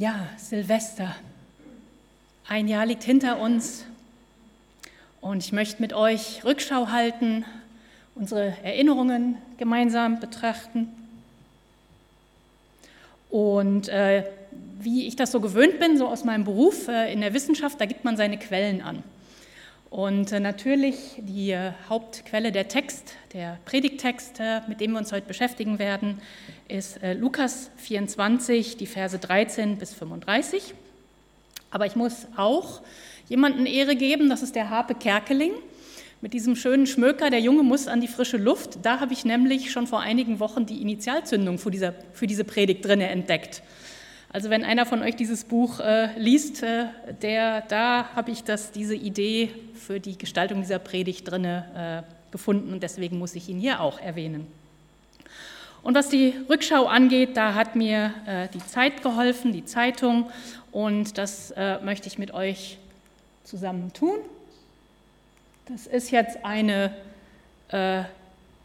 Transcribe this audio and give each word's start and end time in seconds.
Ja, 0.00 0.26
Silvester. 0.38 1.14
Ein 2.48 2.68
Jahr 2.68 2.86
liegt 2.86 3.04
hinter 3.04 3.38
uns 3.38 3.84
und 5.20 5.44
ich 5.44 5.52
möchte 5.52 5.82
mit 5.82 5.92
euch 5.92 6.42
Rückschau 6.42 6.88
halten, 6.88 7.44
unsere 8.14 8.54
Erinnerungen 8.62 9.36
gemeinsam 9.58 10.18
betrachten. 10.18 10.88
Und 13.28 13.90
äh, 13.90 14.24
wie 14.78 15.06
ich 15.06 15.16
das 15.16 15.32
so 15.32 15.40
gewöhnt 15.42 15.78
bin, 15.78 15.98
so 15.98 16.08
aus 16.08 16.24
meinem 16.24 16.44
Beruf 16.44 16.88
äh, 16.88 17.12
in 17.12 17.20
der 17.20 17.34
Wissenschaft, 17.34 17.78
da 17.78 17.84
gibt 17.84 18.02
man 18.02 18.16
seine 18.16 18.38
Quellen 18.38 18.80
an. 18.80 19.02
Und 19.90 20.30
äh, 20.30 20.40
natürlich 20.40 20.96
die 21.18 21.50
äh, 21.50 21.72
Hauptquelle 21.88 22.52
der 22.52 22.68
Text, 22.68 23.14
der 23.32 23.58
Predigttext, 23.64 24.40
mit 24.68 24.80
dem 24.80 24.92
wir 24.92 24.98
uns 24.98 25.12
heute 25.12 25.26
beschäftigen 25.26 25.78
werden, 25.78 26.20
ist 26.68 27.02
äh, 27.02 27.12
Lukas 27.12 27.70
24, 27.76 28.76
die 28.76 28.86
Verse 28.86 29.18
13 29.18 29.78
bis 29.78 29.92
35. 29.92 30.74
Aber 31.72 31.86
ich 31.86 31.96
muss 31.96 32.26
auch 32.36 32.80
jemanden 33.28 33.66
Ehre 33.66 33.96
geben, 33.96 34.28
das 34.28 34.42
ist 34.42 34.54
der 34.54 34.70
Harpe 34.70 34.94
Kerkeling 34.94 35.52
mit 36.22 36.34
diesem 36.34 36.54
schönen 36.54 36.86
Schmöker, 36.86 37.30
der 37.30 37.40
Junge 37.40 37.62
muss 37.62 37.88
an 37.88 38.00
die 38.00 38.08
frische 38.08 38.36
Luft. 38.36 38.80
Da 38.82 39.00
habe 39.00 39.12
ich 39.12 39.24
nämlich 39.24 39.70
schon 39.70 39.86
vor 39.86 40.00
einigen 40.00 40.38
Wochen 40.38 40.66
die 40.66 40.82
Initialzündung 40.82 41.58
für, 41.58 41.70
dieser, 41.70 41.94
für 42.12 42.26
diese 42.26 42.44
Predigt 42.44 42.84
drinne 42.84 43.08
entdeckt. 43.08 43.62
Also 44.32 44.48
wenn 44.48 44.64
einer 44.64 44.86
von 44.86 45.02
euch 45.02 45.16
dieses 45.16 45.42
Buch 45.42 45.80
äh, 45.80 46.16
liest, 46.16 46.62
äh, 46.62 46.86
der, 47.20 47.62
da 47.62 48.10
habe 48.14 48.30
ich 48.30 48.44
das, 48.44 48.70
diese 48.70 48.94
Idee 48.94 49.50
für 49.74 49.98
die 49.98 50.16
Gestaltung 50.16 50.60
dieser 50.60 50.78
Predigt 50.78 51.28
drinne 51.28 52.04
äh, 52.06 52.30
gefunden 52.30 52.72
und 52.72 52.82
deswegen 52.84 53.18
muss 53.18 53.34
ich 53.34 53.48
ihn 53.48 53.58
hier 53.58 53.80
auch 53.80 53.98
erwähnen. 53.98 54.46
Und 55.82 55.96
was 55.96 56.10
die 56.10 56.34
Rückschau 56.48 56.86
angeht, 56.86 57.36
da 57.36 57.54
hat 57.54 57.74
mir 57.74 58.14
äh, 58.26 58.48
die 58.54 58.64
Zeit 58.64 59.02
geholfen, 59.02 59.52
die 59.52 59.64
Zeitung, 59.64 60.30
und 60.70 61.18
das 61.18 61.50
äh, 61.52 61.80
möchte 61.80 62.06
ich 62.06 62.16
mit 62.16 62.32
euch 62.32 62.78
zusammen 63.42 63.92
tun. 63.92 64.18
Das 65.66 65.88
ist 65.88 66.12
jetzt 66.12 66.44
eine 66.44 66.94
äh, 67.70 68.02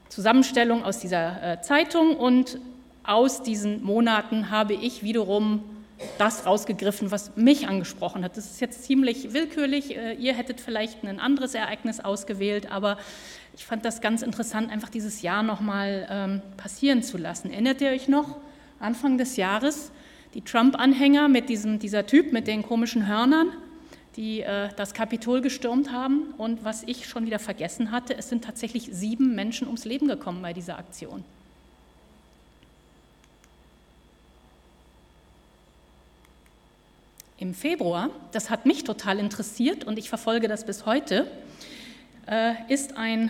Zusammenstellung 0.10 0.84
aus 0.84 1.00
dieser 1.00 1.60
Zeitung 1.64 2.16
und 2.16 2.60
aus 3.08 3.44
diesen 3.44 3.84
Monaten 3.84 4.50
habe 4.50 4.74
ich 4.74 5.04
wiederum 5.04 5.64
das 6.18 6.46
rausgegriffen, 6.46 7.12
was 7.12 7.36
mich 7.38 7.68
angesprochen 7.68 8.24
hat. 8.24 8.36
Das 8.36 8.46
ist 8.46 8.60
jetzt 8.60 8.84
ziemlich 8.84 9.34
willkürlich. 9.34 9.96
Äh, 9.96 10.14
ihr 10.16 10.34
hättet 10.34 10.60
vielleicht 10.60 11.04
ein 11.04 11.20
anderes 11.20 11.54
Ereignis 11.54 12.00
ausgewählt, 12.00 12.72
aber 12.72 12.98
ich 13.56 13.66
fand 13.66 13.86
das 13.86 14.02
ganz 14.02 14.22
interessant, 14.22 14.72
einfach 14.72 14.90
dieses 14.90 15.22
Jahr 15.22 15.44
nochmal 15.44 16.08
ähm, 16.10 16.42
passieren 16.58 17.02
zu 17.02 17.18
lassen. 17.18 17.52
Erinnert 17.52 17.80
ihr 17.82 17.90
euch 17.90 18.08
noch, 18.10 18.38
Anfang 18.80 19.18
des 19.18 19.38
Jahres, 19.38 19.92
die 20.34 20.42
Trump-Anhänger 20.42 21.30
mit 21.30 21.48
diesem, 21.48 21.80
dieser 21.80 22.06
Typ 22.06 22.34
mit 22.34 22.48
den 22.48 22.64
komischen 22.64 23.08
Hörnern, 23.08 23.48
die 24.18 24.42
äh, 24.42 24.70
das 24.76 24.94
Kapitol 24.94 25.40
gestürmt 25.42 25.92
haben. 25.94 26.34
Und 26.38 26.66
was 26.66 26.84
ich 26.84 27.08
schon 27.08 27.26
wieder 27.26 27.40
vergessen 27.40 27.92
hatte, 27.92 28.18
es 28.18 28.28
sind 28.28 28.44
tatsächlich 28.44 28.90
sieben 28.92 29.34
Menschen 29.34 29.68
ums 29.68 29.86
Leben 29.86 30.10
gekommen 30.10 30.42
bei 30.42 30.52
dieser 30.52 30.78
Aktion. 30.78 31.24
Im 37.38 37.54
Februar, 37.54 38.12
das 38.32 38.50
hat 38.50 38.66
mich 38.66 38.86
total 38.86 39.20
interessiert 39.20 39.84
und 39.84 40.00
ich 40.00 40.08
verfolge 40.08 40.48
das 40.48 40.66
bis 40.66 40.86
heute, 40.86 41.30
äh, 42.28 42.54
ist 42.70 42.96
ein 42.96 43.30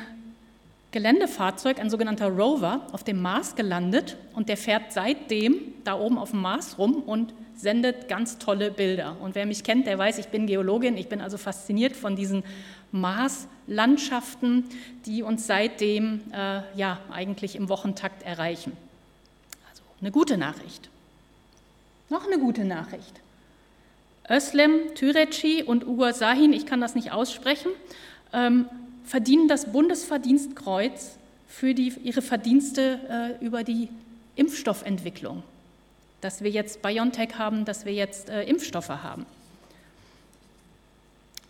Geländefahrzeug, 0.92 1.80
ein 1.80 1.90
sogenannter 1.90 2.28
Rover, 2.28 2.86
auf 2.92 3.04
dem 3.04 3.20
Mars 3.20 3.56
gelandet 3.56 4.16
und 4.34 4.48
der 4.48 4.58
fährt 4.58 4.94
seitdem 4.94 5.56
da 5.84 6.00
oben 6.00 6.20
auf 6.20 6.32
dem 6.32 6.42
Mars 6.42 6.78
rum 6.78 7.02
und 7.02 7.34
sendet 7.56 8.08
ganz 8.08 8.38
tolle 8.38 8.70
Bilder. 8.70 9.18
Und 9.22 9.34
wer 9.34 9.48
mich 9.48 9.64
kennt, 9.64 9.88
der 9.88 9.98
weiß, 9.98 10.20
ich 10.20 10.28
bin 10.28 10.46
Geologin, 10.46 10.98
ich 10.98 11.10
bin 11.10 11.20
also 11.20 11.38
fasziniert 11.38 11.96
von 11.96 12.16
diesen 12.16 12.44
Marslandschaften, 12.92 14.66
die 15.06 15.24
uns 15.24 15.48
seitdem 15.48 16.22
äh, 16.32 16.62
ja 16.76 17.00
eigentlich 17.12 17.56
im 17.56 17.70
Wochentakt 17.70 18.22
erreichen. 18.22 18.74
Also 19.70 19.82
eine 20.00 20.12
gute 20.12 20.38
Nachricht. 20.38 20.90
Noch 22.10 22.28
eine 22.28 22.38
gute 22.38 22.66
Nachricht. 22.66 23.20
Özlem 24.30 24.96
Türeci 24.96 25.64
und 25.64 25.86
Ugur 25.86 26.14
Sahin, 26.14 26.54
ich 26.54 26.66
kann 26.66 26.82
das 26.82 26.96
nicht 26.96 27.12
aussprechen, 27.12 27.72
ähm, 28.34 28.66
verdienen 29.04 29.48
das 29.48 29.72
Bundesverdienstkreuz 29.72 31.18
für 31.48 31.74
die, 31.74 31.94
ihre 32.04 32.22
Verdienste 32.22 33.38
äh, 33.40 33.46
über 33.46 33.64
die 33.64 33.90
Impfstoffentwicklung. 34.36 35.44
Dass 36.22 36.44
wir 36.44 36.50
jetzt 36.50 36.82
BioNTech 36.82 37.38
haben, 37.38 37.66
dass 37.66 37.86
wir 37.86 37.94
jetzt 37.94 38.30
äh, 38.30 38.44
Impfstoffe 38.44 38.90
haben. 38.90 39.26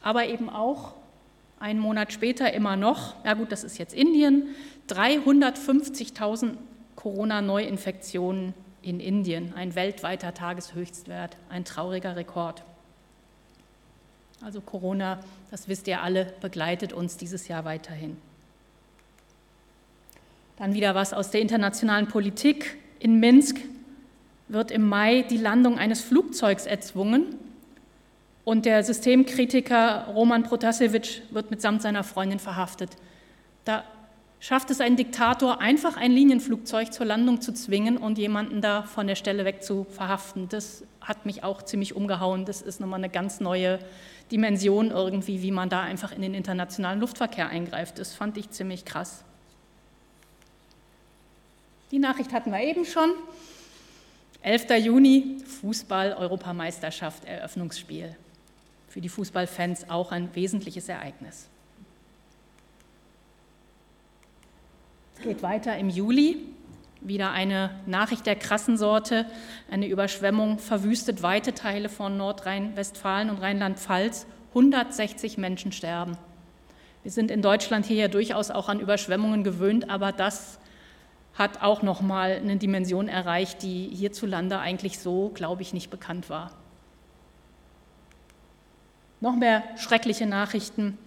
Aber 0.02 0.26
eben 0.28 0.50
auch 0.50 0.94
einen 1.60 1.80
Monat 1.80 2.12
später 2.12 2.54
immer 2.54 2.76
noch, 2.76 3.16
ja 3.24 3.34
gut, 3.34 3.52
das 3.52 3.64
ist 3.64 3.78
jetzt 3.78 3.94
Indien, 3.94 4.50
350.000 4.90 6.52
Corona-Neuinfektionen 6.96 8.54
in 8.86 9.00
Indien, 9.00 9.54
ein 9.56 9.74
weltweiter 9.74 10.34
Tageshöchstwert, 10.34 11.38
ein 11.50 11.66
trauriger 11.66 12.16
Rekord. 12.16 12.64
Also 14.44 14.62
Corona, 14.62 15.20
das 15.50 15.68
wisst 15.68 15.88
ihr 15.88 16.02
alle, 16.02 16.34
begleitet 16.40 16.94
uns 16.94 17.18
dieses 17.18 17.48
Jahr 17.48 17.66
weiterhin. 17.66 18.16
Dann 20.58 20.76
wieder 20.76 20.94
was 20.94 21.14
aus 21.14 21.32
der 21.32 21.42
internationalen 21.42 22.08
Politik. 22.08 22.78
In 23.00 23.20
Minsk 23.20 23.58
wird 24.48 24.70
im 24.70 24.88
Mai 24.88 25.24
die 25.24 25.38
Landung 25.38 25.80
eines 25.80 26.02
Flugzeugs 26.02 26.68
erzwungen 26.68 27.36
und 28.44 28.66
der 28.66 28.84
Systemkritiker 28.84 30.10
Roman 30.14 30.44
Protasevich 30.44 31.24
wird 31.32 31.50
mitsamt 31.50 31.82
seiner 31.82 32.04
Freundin 32.04 32.38
verhaftet. 32.38 32.92
Da 33.66 33.84
schafft 34.40 34.70
es 34.70 34.82
ein 34.82 34.96
Diktator, 34.96 35.62
einfach 35.62 35.98
ein 35.98 36.12
Linienflugzeug 36.12 36.94
zur 36.94 37.06
Landung 37.06 37.42
zu 37.42 37.54
zwingen 37.54 37.98
und 37.98 38.18
jemanden 38.18 38.62
da 38.62 38.84
von 38.84 39.08
der 39.08 39.16
Stelle 39.16 39.46
weg 39.46 39.64
zu 39.64 39.86
verhaften. 39.90 40.50
Das 40.50 40.84
hat 41.02 41.26
mich 41.26 41.44
auch 41.44 41.62
ziemlich 41.62 41.96
umgehauen. 41.96 42.46
Das 42.46 42.62
ist 42.62 42.80
nochmal 42.80 43.00
eine 43.00 43.10
ganz 43.10 43.40
neue 43.40 43.80
Dimension 44.32 44.92
irgendwie, 44.92 45.42
wie 45.42 45.52
man 45.52 45.70
da 45.70 45.82
einfach 45.82 46.12
in 46.12 46.22
den 46.22 46.34
internationalen 46.34 47.00
Luftverkehr 47.00 47.48
eingreift. 47.48 48.00
Das 48.00 48.14
fand 48.14 48.38
ich 48.38 48.50
ziemlich 48.50 48.86
krass. 48.86 49.24
Die 51.92 52.00
Nachricht 52.00 52.34
hatten 52.34 52.52
wir 52.52 52.62
eben 52.62 52.86
schon. 52.86 53.12
11. 54.42 54.86
Juni, 54.86 55.38
Fußball-Europameisterschaft, 55.62 57.26
Eröffnungsspiel. 57.26 58.16
Für 58.88 59.02
die 59.02 59.10
Fußballfans 59.10 59.90
auch 59.90 60.12
ein 60.12 60.34
wesentliches 60.36 60.88
Ereignis. 60.88 61.50
Es 65.18 65.22
geht 65.24 65.44
weiter 65.44 65.78
im 65.78 65.90
Juli. 65.90 66.38
Wieder 67.00 67.32
eine 67.32 67.72
Nachricht 67.86 68.26
der 68.26 68.36
krassen 68.36 68.78
Sorte. 68.78 69.26
Eine 69.72 69.88
Überschwemmung 69.88 70.60
verwüstet 70.60 71.24
weite 71.24 71.54
Teile 71.54 71.88
von 71.88 72.18
Nordrhein-Westfalen 72.18 73.30
und 73.30 73.38
Rheinland-Pfalz. 73.38 74.28
160 74.50 75.38
Menschen 75.38 75.72
sterben. 75.72 76.18
Wir 77.04 77.12
sind 77.12 77.32
in 77.32 77.42
Deutschland 77.42 77.86
hier 77.86 77.98
ja 77.98 78.08
durchaus 78.08 78.52
auch 78.52 78.68
an 78.68 78.80
Überschwemmungen 78.80 79.44
gewöhnt, 79.44 79.90
aber 79.90 80.12
das 80.12 80.60
hat 81.34 81.62
auch 81.62 81.82
noch 81.82 82.02
mal 82.02 82.32
eine 82.32 82.58
Dimension 82.58 83.08
erreicht, 83.08 83.62
die 83.62 83.90
hierzulande 83.94 84.60
eigentlich 84.60 85.00
so, 85.00 85.32
glaube 85.34 85.62
ich, 85.62 85.74
nicht 85.74 85.90
bekannt 85.90 86.30
war. 86.30 86.52
Noch 89.22 89.36
mehr 89.36 89.64
schreckliche 89.78 90.26
Nachrichten. 90.26 90.98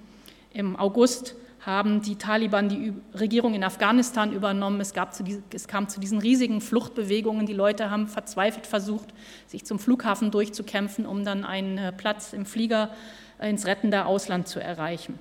Im 0.53 0.77
August 0.77 1.35
haben 1.61 2.03
die 2.03 2.17
Taliban 2.17 2.69
die 2.69 2.93
Regierung 3.19 3.55
in 3.55 3.65
Afghanistan 3.65 4.33
übernommen. 4.33 4.81
Es, 4.81 4.93
zu, 4.93 5.25
es, 5.53 5.67
kam 5.67 5.89
zu 5.89 6.01
diesen 6.01 6.19
riesigen 6.19 6.61
Fluchtbewegungen. 6.61 7.47
Die 7.47 7.53
Leute 7.53 7.91
haben 7.91 8.07
verzweifelt 8.07 8.67
versucht, 8.67 9.09
sich 9.47 9.65
zum 9.65 9.79
Flughafen 9.79 10.31
durchzukämpfen, 10.31 11.05
um 11.05 11.25
dann 11.25 11.45
einen 11.45 11.79
äh, 11.79 11.93
Platz 11.93 12.33
im 12.33 12.47
Flieger 12.47 12.91
äh, 13.39 13.51
ins 13.51 13.67
rettende 13.67 14.07
Ausland 14.07 14.47
zu 14.47 14.61
erreichen. 14.61 15.19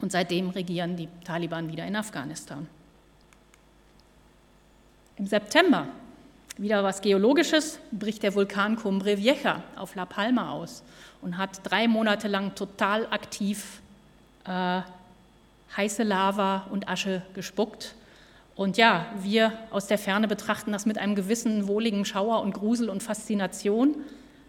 Und 0.00 0.12
seitdem 0.12 0.50
regieren 0.50 0.96
die 0.96 1.08
Taliban 1.24 1.70
wieder 1.70 1.84
in 1.84 1.96
Afghanistan. 1.96 2.68
Im 5.16 5.26
September, 5.26 5.88
wieder 6.56 6.84
was 6.84 7.00
Geologisches, 7.00 7.80
bricht 7.90 8.22
der 8.22 8.34
Vulkan 8.34 8.76
Cumbre 8.76 9.18
Vieja 9.18 9.64
auf 9.74 9.96
La 9.96 10.06
Palma 10.06 10.52
aus 10.52 10.84
und 11.20 11.36
hat 11.36 11.60
drei 11.64 11.88
Monate 11.88 12.28
lang 12.28 12.54
total 12.54 13.06
aktiv 13.10 13.82
äh, 14.44 14.82
heiße 15.76 16.02
Lava 16.02 16.66
und 16.70 16.88
Asche 16.88 17.22
gespuckt. 17.34 17.94
Und 18.56 18.76
ja, 18.76 19.06
wir 19.20 19.52
aus 19.70 19.86
der 19.86 19.98
Ferne 19.98 20.26
betrachten 20.26 20.72
das 20.72 20.86
mit 20.86 20.98
einem 20.98 21.14
gewissen 21.14 21.68
wohligen 21.68 22.04
Schauer 22.04 22.40
und 22.42 22.52
Grusel 22.52 22.90
und 22.90 23.02
Faszination. 23.02 23.96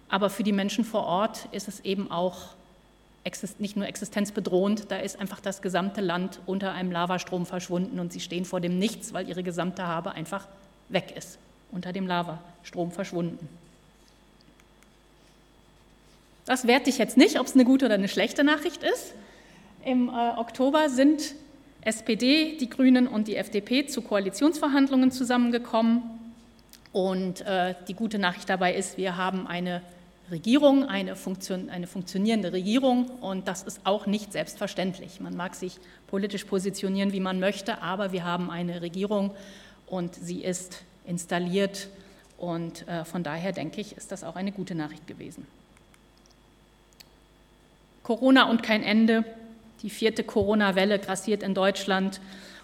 Aber 0.09 0.29
für 0.29 0.43
die 0.43 0.51
Menschen 0.51 0.83
vor 0.83 1.03
Ort 1.03 1.47
ist 1.51 1.67
es 1.67 1.81
eben 1.81 2.09
auch 2.09 2.55
nicht 3.59 3.75
nur 3.75 3.85
existenzbedrohend, 3.85 4.89
da 4.89 4.97
ist 4.97 5.19
einfach 5.19 5.39
das 5.39 5.61
gesamte 5.61 6.01
Land 6.01 6.39
unter 6.47 6.71
einem 6.71 6.91
Lavastrom 6.91 7.45
verschwunden 7.45 7.99
und 7.99 8.11
sie 8.11 8.21
stehen 8.21 8.43
vor 8.43 8.59
dem 8.59 8.79
Nichts, 8.79 9.13
weil 9.13 9.29
ihre 9.29 9.43
gesamte 9.43 9.85
Habe 9.85 10.13
einfach 10.13 10.47
weg 10.87 11.13
ist, 11.15 11.37
unter 11.71 11.93
dem 11.93 12.07
Lavastrom 12.07 12.91
verschwunden. 12.91 13.47
Das 16.45 16.65
werte 16.65 16.89
ich 16.89 16.97
jetzt 16.97 17.17
nicht, 17.17 17.39
ob 17.39 17.45
es 17.45 17.53
eine 17.53 17.65
gute 17.65 17.85
oder 17.85 17.93
eine 17.93 18.07
schlechte 18.07 18.43
Nachricht 18.43 18.81
ist. 18.81 19.13
Im 19.85 20.09
äh, 20.09 20.37
Oktober 20.37 20.89
sind 20.89 21.35
SPD, 21.81 22.57
die 22.57 22.69
Grünen 22.69 23.07
und 23.07 23.27
die 23.27 23.37
FDP 23.37 23.87
zu 23.87 24.01
Koalitionsverhandlungen 24.01 25.11
zusammengekommen. 25.11 26.03
Und 26.91 27.41
äh, 27.41 27.75
die 27.87 27.93
gute 27.93 28.19
Nachricht 28.19 28.49
dabei 28.49 28.73
ist, 28.73 28.97
wir 28.97 29.15
haben 29.15 29.47
eine 29.47 29.81
Regierung, 30.31 30.85
eine, 30.85 31.15
Funktion, 31.15 31.69
eine 31.69 31.87
funktionierende 31.87 32.51
Regierung 32.51 33.05
und 33.21 33.47
das 33.47 33.63
ist 33.63 33.81
auch 33.83 34.05
nicht 34.05 34.33
selbstverständlich. 34.33 35.19
Man 35.19 35.35
mag 35.35 35.55
sich 35.55 35.77
politisch 36.07 36.45
positionieren, 36.45 37.13
wie 37.13 37.19
man 37.19 37.39
möchte, 37.39 37.81
aber 37.81 38.11
wir 38.11 38.23
haben 38.25 38.51
eine 38.51 38.81
Regierung 38.81 39.31
und 39.87 40.13
sie 40.15 40.43
ist 40.43 40.83
installiert 41.05 41.87
und 42.37 42.87
äh, 42.87 43.05
von 43.05 43.23
daher 43.23 43.53
denke 43.53 43.81
ich, 43.81 43.97
ist 43.97 44.11
das 44.11 44.23
auch 44.23 44.35
eine 44.35 44.51
gute 44.51 44.75
Nachricht 44.75 45.07
gewesen. 45.07 45.47
Corona 48.03 48.49
und 48.49 48.63
kein 48.63 48.83
Ende. 48.83 49.23
Die 49.81 49.89
vierte 49.89 50.23
Corona-Welle 50.23 50.99
grassiert 50.99 51.43
in 51.43 51.53
Deutschland 51.53 52.19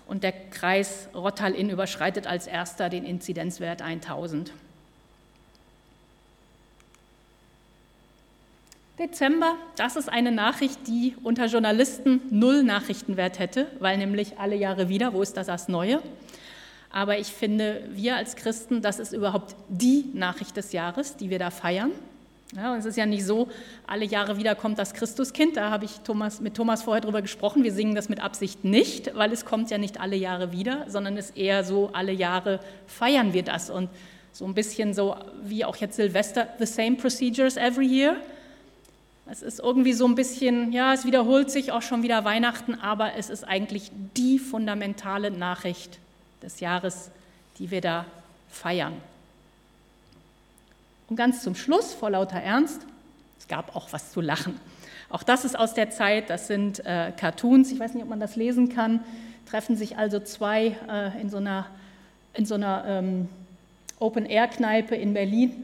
und 0.08 0.24
der 0.24 0.32
Kreis 0.32 1.08
Rottal-Inn 1.14 1.70
überschreitet 1.70 2.28
als 2.28 2.48
erster 2.48 2.90
den 2.90 3.06
Inzidenzwert 3.06 3.82
1000. 3.82 4.52
Dezember, 8.98 9.56
das 9.76 9.98
ist 9.98 10.08
eine 10.08 10.32
Nachricht, 10.32 10.88
die 10.88 11.16
unter 11.22 11.48
Journalisten 11.48 12.22
null 12.30 12.64
Nachrichtenwert 12.64 13.40
hätte, 13.40 13.68
weil 13.80 13.98
nämlich 13.98 14.40
alle 14.40 14.56
Jahre 14.56 14.88
wieder, 14.88 15.14
wo 15.14 15.22
ist 15.22 15.36
das 15.36 15.48
das 15.48 15.68
Neue? 15.68 16.02
Aber 16.92 17.20
ich 17.20 17.28
finde, 17.28 17.90
wir 17.92 18.16
als 18.16 18.38
Christen, 18.38 18.82
das 18.82 19.00
ist 19.00 19.12
überhaupt 19.12 19.56
die 19.68 20.06
Nachricht 20.14 20.56
des 20.56 20.72
Jahres, 20.72 21.18
die 21.18 21.30
wir 21.30 21.40
da 21.40 21.50
feiern. 21.50 21.92
Ja, 22.54 22.74
und 22.74 22.80
es 22.80 22.86
ist 22.86 22.96
ja 22.96 23.06
nicht 23.06 23.26
so, 23.26 23.50
alle 23.88 24.06
Jahre 24.06 24.38
wieder 24.38 24.54
kommt 24.56 24.78
das 24.78 24.94
Christuskind. 24.94 25.58
Da 25.58 25.72
habe 25.72 25.86
ich 25.86 26.00
Thomas, 26.02 26.40
mit 26.42 26.56
Thomas 26.56 26.84
vorher 26.84 27.02
drüber 27.02 27.22
gesprochen. 27.22 27.64
Wir 27.64 27.74
singen 27.74 27.96
das 27.96 28.08
mit 28.08 28.22
Absicht 28.22 28.64
nicht, 28.64 29.16
weil 29.16 29.32
es 29.34 29.46
kommt 29.46 29.72
ja 29.72 29.78
nicht 29.78 30.00
alle 30.00 30.16
Jahre 30.16 30.52
wieder, 30.52 30.86
sondern 30.88 31.18
es 31.18 31.32
ist 31.32 31.38
eher 31.38 31.64
so, 31.64 31.90
alle 31.94 32.12
Jahre 32.12 32.60
feiern 32.86 33.34
wir 33.34 33.44
das. 33.44 33.70
Und 33.70 33.90
so 34.32 34.46
ein 34.46 34.54
bisschen 34.54 34.94
so 34.94 35.16
wie 35.44 35.66
auch 35.66 35.76
jetzt 35.78 35.96
Silvester, 35.96 36.48
the 36.60 36.66
same 36.66 36.98
procedures 36.98 37.58
every 37.58 37.88
year. 37.88 38.18
Es 39.28 39.42
ist 39.42 39.60
irgendwie 39.60 39.94
so 39.94 40.06
ein 40.06 40.14
bisschen, 40.14 40.72
ja, 40.72 40.94
es 40.94 41.04
wiederholt 41.04 41.50
sich 41.50 41.72
auch 41.72 41.82
schon 41.82 42.04
wieder 42.04 42.26
Weihnachten, 42.26 42.76
aber 42.76 43.16
es 43.16 43.32
ist 43.32 43.44
eigentlich 43.44 43.92
die 44.16 44.38
fundamentale 44.38 45.32
Nachricht 45.32 45.98
des 46.44 46.60
Jahres, 46.60 47.10
die 47.58 47.72
wir 47.72 47.82
da 47.82 48.06
feiern. 48.50 48.94
Und 51.08 51.16
ganz 51.16 51.44
zum 51.44 51.56
Schluss, 51.56 51.94
vor 51.94 52.10
lauter 52.10 52.40
Ernst, 52.40 52.82
es 53.40 53.48
gab 53.48 53.76
auch 53.76 53.94
was 53.94 54.12
zu 54.12 54.22
lachen. 54.22 54.60
Auch 55.10 55.24
das 55.24 55.46
ist 55.46 55.58
aus 55.58 55.74
der 55.74 55.92
Zeit, 55.92 56.30
das 56.30 56.48
sind 56.48 56.86
äh, 56.86 57.12
Cartoons, 57.16 57.72
ich 57.72 57.80
weiß 57.80 57.94
nicht, 57.94 58.04
ob 58.04 58.10
man 58.10 58.20
das 58.20 58.36
lesen 58.36 58.70
kann, 58.70 59.04
treffen 59.46 59.78
sich 59.78 59.98
also 59.98 60.20
zwei 60.20 60.76
äh, 60.90 61.22
in 61.22 61.30
so 61.30 61.38
einer, 61.38 61.68
in 62.34 62.46
so 62.46 62.56
einer 62.56 62.84
ähm, 62.88 63.30
Open-Air-Kneipe 64.00 64.96
in 64.96 65.14
Berlin. 65.14 65.64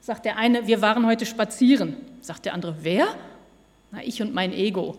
Sagt 0.00 0.26
der 0.26 0.36
eine, 0.36 0.66
wir 0.66 0.82
waren 0.82 1.06
heute 1.06 1.24
spazieren. 1.24 1.96
Sagt 2.20 2.44
der 2.44 2.52
andere, 2.52 2.76
wer? 2.82 3.06
Na, 3.90 4.02
ich 4.02 4.20
und 4.20 4.34
mein 4.34 4.52
Ego. 4.52 4.96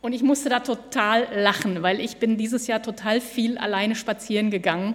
Und 0.00 0.12
ich 0.12 0.22
musste 0.22 0.48
da 0.48 0.60
total 0.60 1.26
lachen, 1.34 1.82
weil 1.82 2.00
ich 2.00 2.18
bin 2.18 2.36
dieses 2.36 2.66
Jahr 2.66 2.82
total 2.82 3.20
viel 3.20 3.58
alleine 3.58 3.94
spazieren 3.94 4.50
gegangen. 4.50 4.94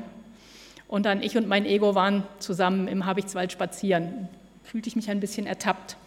Und 0.88 1.06
dann 1.06 1.22
ich 1.22 1.38
und 1.38 1.48
mein 1.48 1.66
Ego 1.66 1.96
waren 1.96 2.24
zusammen 2.40 2.88
im 2.88 3.06
Habichtswald 3.06 3.52
spazieren. 3.52 4.30
Fühlte 4.64 4.88
ich 4.88 4.96
mich 4.96 5.10
ein 5.10 5.20
bisschen 5.20 5.46
ertappt. 5.46 5.98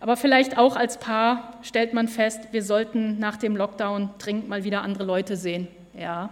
Aber 0.00 0.16
vielleicht 0.16 0.58
auch 0.58 0.76
als 0.76 0.98
Paar 0.98 1.54
stellt 1.62 1.94
man 1.94 2.08
fest, 2.08 2.40
wir 2.52 2.62
sollten 2.62 3.18
nach 3.18 3.36
dem 3.36 3.56
Lockdown 3.56 4.10
dringend 4.18 4.48
mal 4.48 4.64
wieder 4.64 4.82
andere 4.82 5.04
Leute 5.04 5.36
sehen. 5.36 5.68
Ja, 5.98 6.30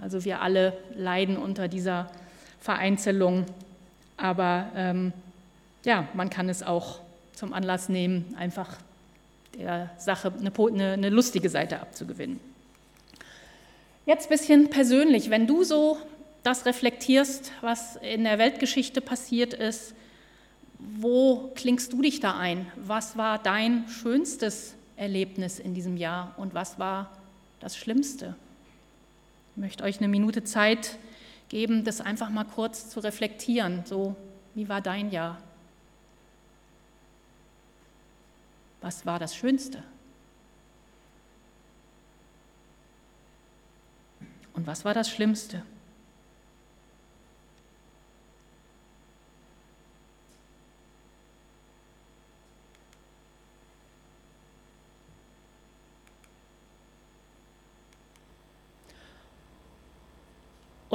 also 0.00 0.24
wir 0.24 0.42
alle 0.42 0.72
leiden 0.96 1.36
unter 1.36 1.68
dieser 1.68 2.10
Vereinzelung. 2.60 3.46
Aber 4.16 4.66
ähm, 4.74 5.12
ja, 5.84 6.08
man 6.14 6.30
kann 6.30 6.48
es 6.48 6.62
auch 6.62 7.00
zum 7.34 7.52
Anlass 7.52 7.88
nehmen, 7.88 8.34
einfach 8.36 8.68
der 9.56 9.90
Sache 9.96 10.32
eine, 10.38 10.52
eine, 10.56 10.92
eine 10.92 11.10
lustige 11.10 11.48
Seite 11.48 11.80
abzugewinnen. 11.80 12.40
Jetzt 14.06 14.26
ein 14.26 14.30
bisschen 14.30 14.70
persönlich, 14.70 15.30
wenn 15.30 15.46
du 15.46 15.64
so 15.64 15.98
das 16.42 16.66
reflektierst, 16.66 17.52
was 17.60 17.96
in 17.96 18.24
der 18.24 18.38
Weltgeschichte 18.38 19.00
passiert 19.00 19.54
ist, 19.54 19.94
wo 20.78 21.50
klingst 21.54 21.92
du 21.92 22.02
dich 22.02 22.20
da 22.20 22.38
ein? 22.38 22.70
Was 22.76 23.16
war 23.16 23.38
dein 23.38 23.88
schönstes 23.88 24.74
Erlebnis 24.96 25.58
in 25.58 25.74
diesem 25.74 25.96
Jahr 25.96 26.34
und 26.36 26.54
was 26.54 26.78
war 26.78 27.10
das 27.60 27.76
Schlimmste? 27.76 28.36
Ich 29.54 29.60
möchte 29.60 29.84
euch 29.84 29.98
eine 29.98 30.08
Minute 30.08 30.44
Zeit 30.44 30.98
geben, 31.48 31.84
das 31.84 32.00
einfach 32.00 32.30
mal 32.30 32.44
kurz 32.44 32.90
zu 32.90 33.00
reflektieren. 33.00 33.82
So, 33.84 34.14
wie 34.54 34.68
war 34.68 34.80
dein 34.80 35.10
Jahr? 35.10 35.38
Was 38.80 39.04
war 39.04 39.18
das 39.18 39.34
Schönste? 39.34 39.82
Und 44.54 44.66
was 44.66 44.84
war 44.84 44.94
das 44.94 45.10
Schlimmste? 45.10 45.62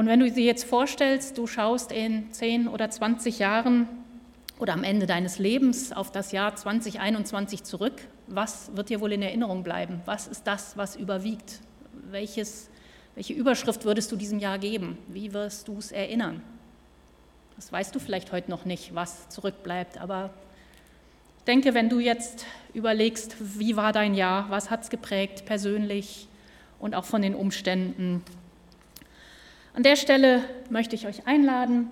Und 0.04 0.10
wenn 0.10 0.20
du 0.20 0.30
dir 0.30 0.44
jetzt 0.44 0.66
vorstellst, 0.66 1.38
du 1.38 1.48
schaust 1.48 1.94
in 1.94 2.30
10 2.34 2.68
oder 2.68 2.90
20 2.90 3.40
Jahren 3.40 3.88
oder 4.60 4.74
am 4.74 4.84
Ende 4.84 5.06
deines 5.06 5.40
Lebens 5.40 5.94
auf 5.94 6.12
das 6.12 6.34
Jahr 6.34 6.58
2021 6.58 7.64
zurück, 7.64 8.02
was 8.28 8.76
wird 8.76 8.90
dir 8.90 9.00
wohl 9.00 9.14
in 9.14 9.22
Erinnerung 9.22 9.64
bleiben? 9.64 10.02
Was 10.04 10.28
ist 10.28 10.46
das, 10.46 10.76
was 10.76 10.98
überwiegt? 10.98 11.62
Welches, 12.12 12.70
welche 13.16 13.32
Überschrift 13.32 13.86
würdest 13.86 14.12
du 14.12 14.18
diesem 14.18 14.40
Jahr 14.40 14.60
geben? 14.60 14.98
Wie 15.08 15.32
wirst 15.32 15.70
du 15.70 15.78
es 15.78 15.94
erinnern? 15.94 16.42
Das 17.56 17.72
weißt 17.72 17.96
du 17.96 18.00
vielleicht 18.00 18.34
heute 18.34 18.52
noch 18.52 18.66
nicht, 18.66 18.94
was 18.94 19.30
zurückbleibt, 19.30 20.02
aber 20.02 20.32
denke, 21.48 21.74
wenn 21.74 21.88
du 21.88 22.01
jetzt 22.01 22.46
überlegst, 22.74 23.38
wie 23.39 23.77
war 23.77 23.94
dein 23.94 24.16
Jahr, 24.16 24.50
was 24.50 24.70
hat 24.70 24.84
es 24.84 24.89
geprägt, 24.89 25.46
persönlich 25.46 26.27
und 26.77 26.94
auch 26.94 27.06
von 27.06 27.22
den 27.22 27.36
Umständen. 27.36 28.22
An 29.74 29.84
der 29.84 29.96
Stelle 29.96 30.44
möchte 30.70 30.96
ich 30.96 31.08
euch 31.08 31.27
einladen 31.27 31.89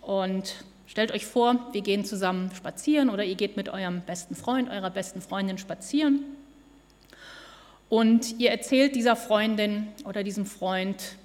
und 0.00 0.64
Stellt 0.92 1.12
euch 1.12 1.24
vor, 1.24 1.68
wir 1.72 1.80
gehen 1.80 2.04
zusammen 2.04 2.50
spazieren 2.54 3.08
oder 3.08 3.24
ihr 3.24 3.34
geht 3.34 3.56
mit 3.56 3.70
eurem 3.70 4.02
besten 4.02 4.34
Freund, 4.34 4.68
eurer 4.68 4.90
besten 4.90 5.22
Freundin 5.22 5.56
spazieren 5.56 6.22
und 7.88 8.38
ihr 8.38 8.50
erzählt 8.50 8.94
dieser 8.94 9.16
Freundin 9.16 9.88
oder 10.04 10.22
diesem 10.22 10.44
Freund, 10.44 11.16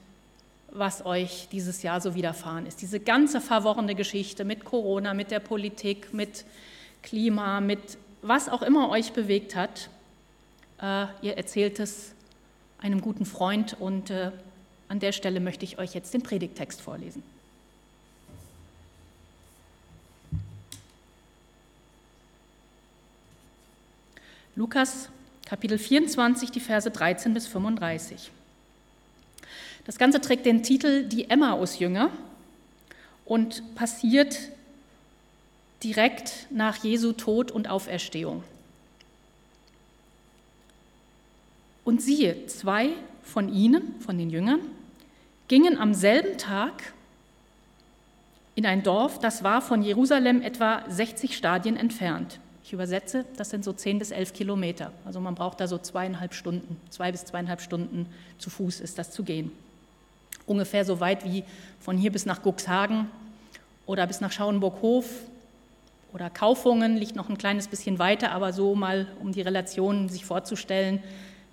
was 0.71 1.05
euch 1.05 1.49
dieses 1.51 1.83
Jahr 1.83 1.99
so 1.99 2.15
widerfahren 2.15 2.65
ist. 2.65 2.81
Diese 2.81 3.01
ganze 3.01 3.41
verworrene 3.41 3.93
Geschichte 3.93 4.45
mit 4.45 4.63
Corona, 4.63 5.13
mit 5.13 5.31
der 5.31 5.41
Politik, 5.41 6.13
mit 6.13 6.45
Klima, 7.03 7.59
mit 7.59 7.97
was 8.21 8.47
auch 8.47 8.61
immer 8.61 8.89
euch 8.89 9.11
bewegt 9.11 9.53
hat. 9.53 9.89
Äh, 10.81 11.07
ihr 11.21 11.35
erzählt 11.35 11.81
es 11.81 12.13
einem 12.77 13.01
guten 13.01 13.25
Freund 13.25 13.75
und 13.77 14.11
äh, 14.11 14.31
an 14.89 14.99
der 14.99 15.11
Stelle 15.11 15.39
möchte 15.39 15.65
ich 15.65 15.77
euch 15.77 15.93
jetzt 15.93 16.13
den 16.13 16.23
Predigtext 16.23 16.81
vorlesen. 16.81 17.23
Lukas 24.55 25.09
Kapitel 25.45 25.77
24, 25.77 26.51
die 26.51 26.59
Verse 26.59 26.89
13 26.89 27.33
bis 27.33 27.47
35. 27.47 28.31
Das 29.85 29.97
Ganze 29.97 30.19
trägt 30.19 30.45
den 30.45 30.63
Titel 30.63 31.03
Die 31.05 31.29
Emmaus-Jünger 31.29 32.09
und 33.23 33.75
passiert 33.75 34.37
direkt 35.83 36.47
nach 36.49 36.83
Jesu 36.83 37.13
Tod 37.13 37.51
und 37.51 37.69
Auferstehung. 37.69 38.43
Und 41.85 42.01
siehe, 42.01 42.47
zwei 42.47 42.89
von 43.23 43.53
ihnen, 43.53 43.95
von 44.01 44.17
den 44.17 44.29
Jüngern, 44.29 44.59
gingen 45.47 45.77
am 45.77 45.93
selben 45.93 46.37
Tag 46.37 46.93
in 48.55 48.65
ein 48.65 48.83
Dorf, 48.83 49.19
das 49.19 49.43
war 49.43 49.61
von 49.61 49.83
Jerusalem 49.83 50.41
etwa 50.41 50.83
60 50.89 51.37
Stadien 51.37 51.77
entfernt. 51.77 52.39
Ich 52.63 52.73
übersetze, 52.73 53.23
das 53.37 53.49
sind 53.49 53.63
so 53.63 53.71
zehn 53.71 53.99
bis 53.99 54.11
elf 54.11 54.33
Kilometer. 54.33 54.91
Also 55.05 55.21
man 55.21 55.35
braucht 55.35 55.59
da 55.61 55.67
so 55.67 55.77
zweieinhalb 55.77 56.33
Stunden, 56.33 56.75
zwei 56.89 57.11
bis 57.11 57.23
zweieinhalb 57.23 57.61
Stunden 57.61 58.07
zu 58.39 58.49
Fuß 58.49 58.81
ist 58.81 58.97
das 58.97 59.11
zu 59.11 59.23
gehen. 59.23 59.51
Ungefähr 60.45 60.83
so 60.85 60.99
weit 60.99 61.23
wie 61.23 61.43
von 61.79 61.97
hier 61.97 62.11
bis 62.11 62.25
nach 62.25 62.41
Guxhagen 62.41 63.09
oder 63.85 64.07
bis 64.07 64.21
nach 64.21 64.31
Schauenburg-Hof 64.31 65.05
oder 66.13 66.29
Kaufungen 66.29 66.97
liegt 66.97 67.15
noch 67.15 67.29
ein 67.29 67.37
kleines 67.37 67.67
bisschen 67.67 67.99
weiter, 67.99 68.31
aber 68.31 68.51
so 68.53 68.75
mal, 68.75 69.07
um 69.21 69.31
die 69.31 69.41
Relationen 69.41 70.09
sich 70.09 70.25
vorzustellen, 70.25 71.01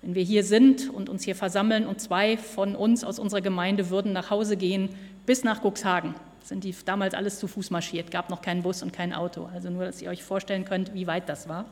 wenn 0.01 0.15
wir 0.15 0.23
hier 0.23 0.43
sind 0.43 0.89
und 0.89 1.09
uns 1.09 1.23
hier 1.23 1.35
versammeln 1.35 1.87
und 1.87 1.99
zwei 1.99 2.37
von 2.37 2.75
uns 2.75 3.03
aus 3.03 3.19
unserer 3.19 3.41
Gemeinde 3.41 3.89
würden 3.89 4.13
nach 4.13 4.29
Hause 4.29 4.57
gehen 4.57 4.89
bis 5.25 5.43
nach 5.43 5.63
Cuxhagen, 5.63 6.13
sind 6.43 6.63
die 6.63 6.75
damals 6.85 7.13
alles 7.13 7.39
zu 7.39 7.47
Fuß 7.47 7.71
marschiert, 7.71 8.11
gab 8.11 8.29
noch 8.29 8.41
keinen 8.41 8.61
Bus 8.61 8.83
und 8.83 8.93
kein 8.93 9.13
Auto. 9.13 9.49
Also 9.53 9.69
nur, 9.69 9.85
dass 9.85 10.01
ihr 10.01 10.09
euch 10.09 10.23
vorstellen 10.23 10.65
könnt, 10.65 10.93
wie 10.93 11.07
weit 11.07 11.27
das 11.27 11.49
war. 11.49 11.65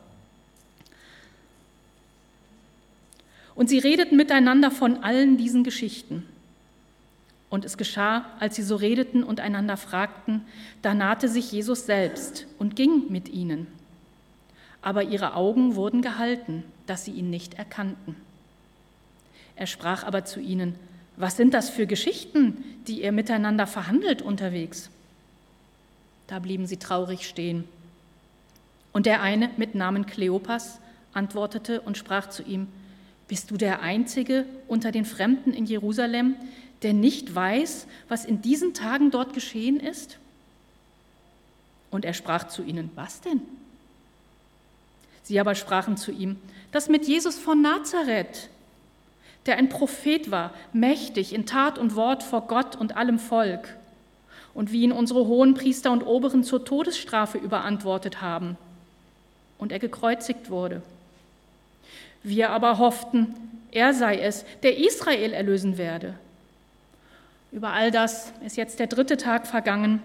Und 3.54 3.68
sie 3.68 3.78
redeten 3.78 4.16
miteinander 4.16 4.70
von 4.70 5.04
allen 5.04 5.36
diesen 5.36 5.62
Geschichten. 5.62 6.26
Und 7.50 7.64
es 7.64 7.76
geschah, 7.76 8.26
als 8.40 8.56
sie 8.56 8.64
so 8.64 8.74
redeten 8.74 9.22
und 9.22 9.38
einander 9.38 9.76
fragten, 9.76 10.42
da 10.82 10.92
nahte 10.92 11.28
sich 11.28 11.52
Jesus 11.52 11.86
selbst 11.86 12.48
und 12.58 12.74
ging 12.74 13.12
mit 13.12 13.28
ihnen. 13.28 13.68
Aber 14.82 15.04
ihre 15.04 15.34
Augen 15.34 15.76
wurden 15.76 16.02
gehalten, 16.02 16.64
dass 16.86 17.04
sie 17.04 17.12
ihn 17.12 17.30
nicht 17.30 17.54
erkannten. 17.54 18.16
Er 19.56 19.66
sprach 19.66 20.04
aber 20.04 20.24
zu 20.24 20.40
ihnen, 20.40 20.74
was 21.16 21.36
sind 21.36 21.54
das 21.54 21.70
für 21.70 21.86
Geschichten, 21.86 22.64
die 22.86 23.02
ihr 23.02 23.12
miteinander 23.12 23.66
verhandelt 23.66 24.20
unterwegs? 24.20 24.90
Da 26.26 26.38
blieben 26.38 26.66
sie 26.66 26.78
traurig 26.78 27.28
stehen. 27.28 27.64
Und 28.92 29.06
der 29.06 29.22
eine 29.22 29.50
mit 29.56 29.74
Namen 29.74 30.06
Kleopas 30.06 30.80
antwortete 31.12 31.80
und 31.80 31.96
sprach 31.96 32.30
zu 32.30 32.42
ihm, 32.42 32.68
Bist 33.28 33.50
du 33.50 33.56
der 33.56 33.82
Einzige 33.82 34.44
unter 34.68 34.92
den 34.92 35.04
Fremden 35.04 35.52
in 35.52 35.66
Jerusalem, 35.66 36.36
der 36.82 36.92
nicht 36.92 37.34
weiß, 37.34 37.86
was 38.08 38.24
in 38.24 38.42
diesen 38.42 38.74
Tagen 38.74 39.10
dort 39.10 39.32
geschehen 39.34 39.78
ist? 39.78 40.18
Und 41.90 42.04
er 42.04 42.14
sprach 42.14 42.48
zu 42.48 42.62
ihnen, 42.62 42.90
was 42.96 43.20
denn? 43.20 43.40
Sie 45.24 45.40
aber 45.40 45.54
sprachen 45.54 45.96
zu 45.96 46.12
ihm, 46.12 46.36
das 46.70 46.88
mit 46.88 47.08
Jesus 47.08 47.38
von 47.38 47.60
Nazareth, 47.60 48.50
der 49.46 49.56
ein 49.56 49.68
Prophet 49.68 50.30
war, 50.30 50.52
mächtig 50.72 51.32
in 51.32 51.46
Tat 51.46 51.78
und 51.78 51.96
Wort 51.96 52.22
vor 52.22 52.42
Gott 52.46 52.76
und 52.76 52.96
allem 52.96 53.18
Volk, 53.18 53.76
und 54.52 54.70
wie 54.70 54.82
ihn 54.82 54.92
unsere 54.92 55.26
hohen 55.26 55.54
Priester 55.54 55.90
und 55.90 56.02
Oberen 56.02 56.44
zur 56.44 56.64
Todesstrafe 56.64 57.38
überantwortet 57.38 58.22
haben, 58.22 58.56
und 59.58 59.72
er 59.72 59.78
gekreuzigt 59.78 60.50
wurde. 60.50 60.82
Wir 62.22 62.50
aber 62.50 62.78
hofften, 62.78 63.34
er 63.70 63.94
sei 63.94 64.18
es, 64.18 64.44
der 64.62 64.78
Israel 64.78 65.32
erlösen 65.32 65.78
werde. 65.78 66.14
Über 67.50 67.72
all 67.72 67.90
das 67.90 68.32
ist 68.44 68.56
jetzt 68.56 68.78
der 68.78 68.88
dritte 68.88 69.16
Tag 69.16 69.46
vergangen. 69.46 70.02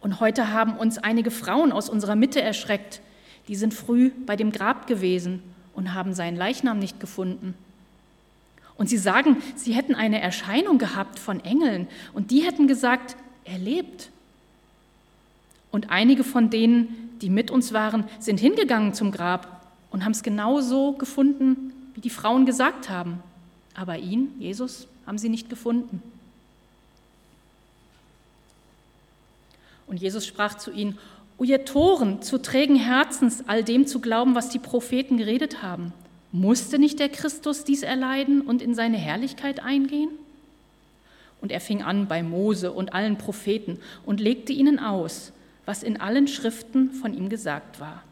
Und 0.00 0.20
heute 0.20 0.52
haben 0.52 0.76
uns 0.76 0.98
einige 0.98 1.30
Frauen 1.30 1.70
aus 1.70 1.88
unserer 1.88 2.16
Mitte 2.16 2.40
erschreckt. 2.40 3.00
Die 3.48 3.56
sind 3.56 3.74
früh 3.74 4.10
bei 4.26 4.36
dem 4.36 4.52
Grab 4.52 4.86
gewesen 4.86 5.42
und 5.74 5.94
haben 5.94 6.14
seinen 6.14 6.36
Leichnam 6.36 6.78
nicht 6.78 7.00
gefunden. 7.00 7.54
Und 8.76 8.88
sie 8.88 8.98
sagen, 8.98 9.38
sie 9.54 9.74
hätten 9.74 9.94
eine 9.94 10.20
Erscheinung 10.20 10.78
gehabt 10.78 11.18
von 11.18 11.42
Engeln 11.44 11.86
und 12.12 12.30
die 12.30 12.40
hätten 12.42 12.66
gesagt, 12.66 13.16
er 13.44 13.58
lebt. 13.58 14.10
Und 15.70 15.90
einige 15.90 16.24
von 16.24 16.50
denen, 16.50 17.10
die 17.20 17.30
mit 17.30 17.50
uns 17.50 17.72
waren, 17.72 18.04
sind 18.18 18.40
hingegangen 18.40 18.94
zum 18.94 19.12
Grab 19.12 19.66
und 19.90 20.04
haben 20.04 20.12
es 20.12 20.22
genauso 20.22 20.92
gefunden, 20.92 21.72
wie 21.94 22.00
die 22.00 22.10
Frauen 22.10 22.44
gesagt 22.44 22.90
haben. 22.90 23.22
Aber 23.74 23.98
ihn, 23.98 24.34
Jesus, 24.38 24.88
haben 25.06 25.18
sie 25.18 25.28
nicht 25.28 25.48
gefunden. 25.48 26.02
Und 29.86 30.00
Jesus 30.00 30.26
sprach 30.26 30.56
zu 30.56 30.72
ihnen, 30.72 30.98
ihr 31.44 31.64
Toren, 31.64 32.22
zu 32.22 32.38
trägen 32.38 32.76
Herzens, 32.76 33.44
all 33.46 33.62
dem 33.62 33.86
zu 33.86 34.00
glauben, 34.00 34.34
was 34.34 34.48
die 34.48 34.58
Propheten 34.58 35.18
geredet 35.18 35.62
haben. 35.62 35.92
Musste 36.32 36.78
nicht 36.78 36.98
der 36.98 37.08
Christus 37.08 37.64
dies 37.64 37.82
erleiden 37.82 38.40
und 38.40 38.62
in 38.62 38.74
seine 38.74 38.96
Herrlichkeit 38.96 39.60
eingehen? 39.60 40.10
Und 41.40 41.52
er 41.52 41.60
fing 41.60 41.82
an 41.82 42.08
bei 42.08 42.22
Mose 42.22 42.72
und 42.72 42.94
allen 42.94 43.18
Propheten 43.18 43.78
und 44.04 44.20
legte 44.20 44.52
ihnen 44.52 44.78
aus, 44.78 45.32
was 45.66 45.82
in 45.82 46.00
allen 46.00 46.26
Schriften 46.26 46.92
von 46.92 47.12
ihm 47.12 47.28
gesagt 47.28 47.80
war. 47.80 48.02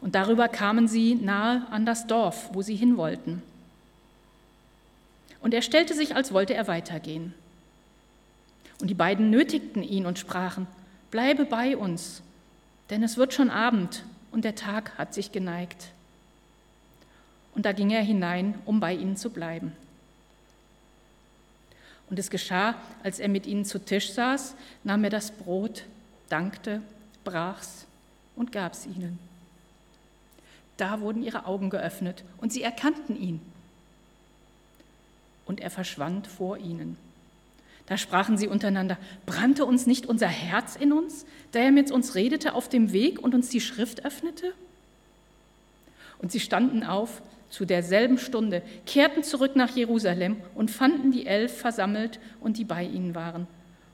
Und 0.00 0.14
darüber 0.14 0.48
kamen 0.48 0.88
sie 0.88 1.14
nahe 1.14 1.66
an 1.70 1.86
das 1.86 2.06
Dorf, 2.06 2.50
wo 2.52 2.62
sie 2.62 2.74
hin 2.74 2.96
wollten. 2.96 3.42
Und 5.40 5.54
er 5.54 5.62
stellte 5.62 5.94
sich, 5.94 6.16
als 6.16 6.32
wollte 6.32 6.54
er 6.54 6.66
weitergehen. 6.66 7.34
Und 8.80 8.88
die 8.88 8.94
beiden 8.94 9.30
nötigten 9.30 9.82
ihn 9.82 10.06
und 10.06 10.18
sprachen, 10.18 10.66
Bleibe 11.12 11.44
bei 11.44 11.76
uns, 11.76 12.22
denn 12.88 13.02
es 13.02 13.18
wird 13.18 13.34
schon 13.34 13.50
Abend 13.50 14.02
und 14.30 14.46
der 14.46 14.54
Tag 14.54 14.96
hat 14.96 15.12
sich 15.12 15.30
geneigt. 15.30 15.90
Und 17.54 17.66
da 17.66 17.72
ging 17.72 17.90
er 17.90 18.00
hinein, 18.00 18.54
um 18.64 18.80
bei 18.80 18.94
ihnen 18.94 19.18
zu 19.18 19.28
bleiben. 19.28 19.72
Und 22.08 22.18
es 22.18 22.30
geschah, 22.30 22.76
als 23.02 23.18
er 23.18 23.28
mit 23.28 23.46
ihnen 23.46 23.66
zu 23.66 23.78
Tisch 23.78 24.12
saß, 24.12 24.54
nahm 24.84 25.04
er 25.04 25.10
das 25.10 25.30
Brot, 25.30 25.84
dankte, 26.30 26.80
brach's 27.24 27.86
und 28.34 28.50
gab's 28.50 28.86
ihnen. 28.86 29.18
Da 30.78 31.00
wurden 31.00 31.22
ihre 31.22 31.44
Augen 31.44 31.68
geöffnet 31.68 32.24
und 32.38 32.54
sie 32.54 32.62
erkannten 32.62 33.20
ihn 33.20 33.42
und 35.44 35.60
er 35.60 35.70
verschwand 35.70 36.26
vor 36.26 36.56
ihnen. 36.56 36.96
Da 37.86 37.98
sprachen 37.98 38.36
sie 38.36 38.48
untereinander, 38.48 38.96
brannte 39.26 39.64
uns 39.64 39.86
nicht 39.86 40.06
unser 40.06 40.28
Herz 40.28 40.76
in 40.76 40.92
uns, 40.92 41.26
da 41.50 41.58
er 41.58 41.72
mit 41.72 41.90
uns 41.90 42.14
redete 42.14 42.54
auf 42.54 42.68
dem 42.68 42.92
Weg 42.92 43.20
und 43.20 43.34
uns 43.34 43.48
die 43.48 43.60
Schrift 43.60 44.04
öffnete? 44.04 44.52
Und 46.18 46.30
sie 46.30 46.40
standen 46.40 46.84
auf 46.84 47.22
zu 47.50 47.66
derselben 47.66 48.16
Stunde, 48.16 48.62
kehrten 48.86 49.22
zurück 49.22 49.56
nach 49.56 49.76
Jerusalem 49.76 50.36
und 50.54 50.70
fanden 50.70 51.10
die 51.10 51.26
Elf 51.26 51.58
versammelt 51.58 52.18
und 52.40 52.56
die 52.56 52.64
bei 52.64 52.84
ihnen 52.84 53.14
waren. 53.14 53.46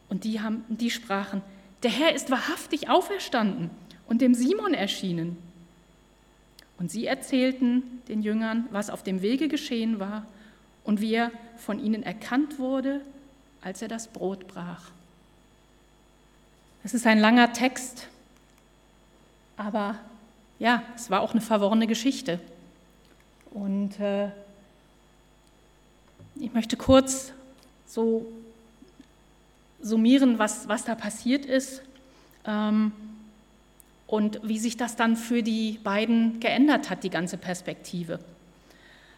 Und 0.09 0.25
die, 0.25 0.41
haben, 0.41 0.65
die 0.69 0.91
sprachen, 0.91 1.43
der 1.83 1.91
Herr 1.91 2.15
ist 2.15 2.31
wahrhaftig 2.31 2.89
auferstanden 2.89 3.71
und 4.07 4.21
dem 4.21 4.35
Simon 4.35 4.75
erschienen. 4.75 5.37
Und 6.79 6.91
sie 6.91 7.07
erzählten 7.07 7.83
den 8.07 8.23
Jüngern, 8.23 8.67
was 8.71 8.91
auf 8.91 9.03
dem 9.03 9.23
Wege 9.23 9.49
geschehen 9.49 9.99
war 9.99 10.25
und 10.85 11.01
wie 11.01 11.15
er 11.15 11.33
von 11.57 11.85
ihnen 11.85 12.05
erkannt 12.05 12.59
wurde, 12.59 13.01
als 13.63 13.83
er 13.83 13.89
das 13.89 14.09
Brot 14.09 14.49
brach. 14.49 14.91
Es 16.85 16.95
ist 16.95 17.07
ein 17.07 17.19
langer 17.19 17.53
Text, 17.53 18.07
aber 19.57 19.97
ja, 20.59 20.83
es 20.97 21.11
war 21.11 21.21
auch 21.21 21.33
eine 21.33 21.41
verworrene 21.41 21.87
Geschichte. 21.87 22.41
Und 23.51 23.99
äh, 24.01 24.29
ich 26.37 26.53
möchte 26.53 26.77
kurz 26.77 27.33
so 27.87 28.27
summieren, 29.81 30.39
was, 30.39 30.69
was 30.69 30.85
da 30.85 30.95
passiert 30.95 31.47
ist 31.47 31.83
ähm, 32.45 32.93
und 34.07 34.41
wie 34.43 34.59
sich 34.59 34.77
das 34.77 34.97
dann 34.97 35.17
für 35.17 35.43
die 35.43 35.79
beiden 35.83 36.41
geändert 36.41 36.91
hat, 36.91 37.05
die 37.05 37.11
ganze 37.11 37.39
Perspektive. 37.39 38.21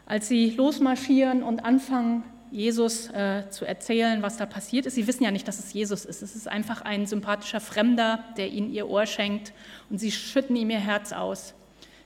Als 0.07 0.29
sie 0.29 0.51
losmarschieren 0.51 1.43
und 1.43 1.65
anfangen, 1.65 2.25
Jesus 2.51 3.09
äh, 3.11 3.45
zu 3.51 3.65
erzählen, 3.65 4.23
was 4.23 4.37
da 4.37 4.47
passiert 4.47 4.87
ist. 4.87 4.95
Sie 4.95 5.07
wissen 5.07 5.25
ja 5.25 5.31
nicht, 5.31 5.47
dass 5.47 5.59
es 5.59 5.73
Jesus 5.73 6.05
ist. 6.05 6.23
Es 6.23 6.35
ist 6.35 6.49
einfach 6.49 6.83
ein 6.83 7.07
sympathischer 7.07 7.61
Fremder, 7.61 8.25
der 8.37 8.49
ihnen 8.49 8.73
ihr 8.73 8.89
Ohr 8.89 9.07
schenkt 9.07 9.53
und 9.89 9.99
sie 9.99 10.11
schütten 10.11 10.57
ihm 10.57 10.71
ihr 10.71 10.79
Herz 10.79 11.13
aus. 11.13 11.55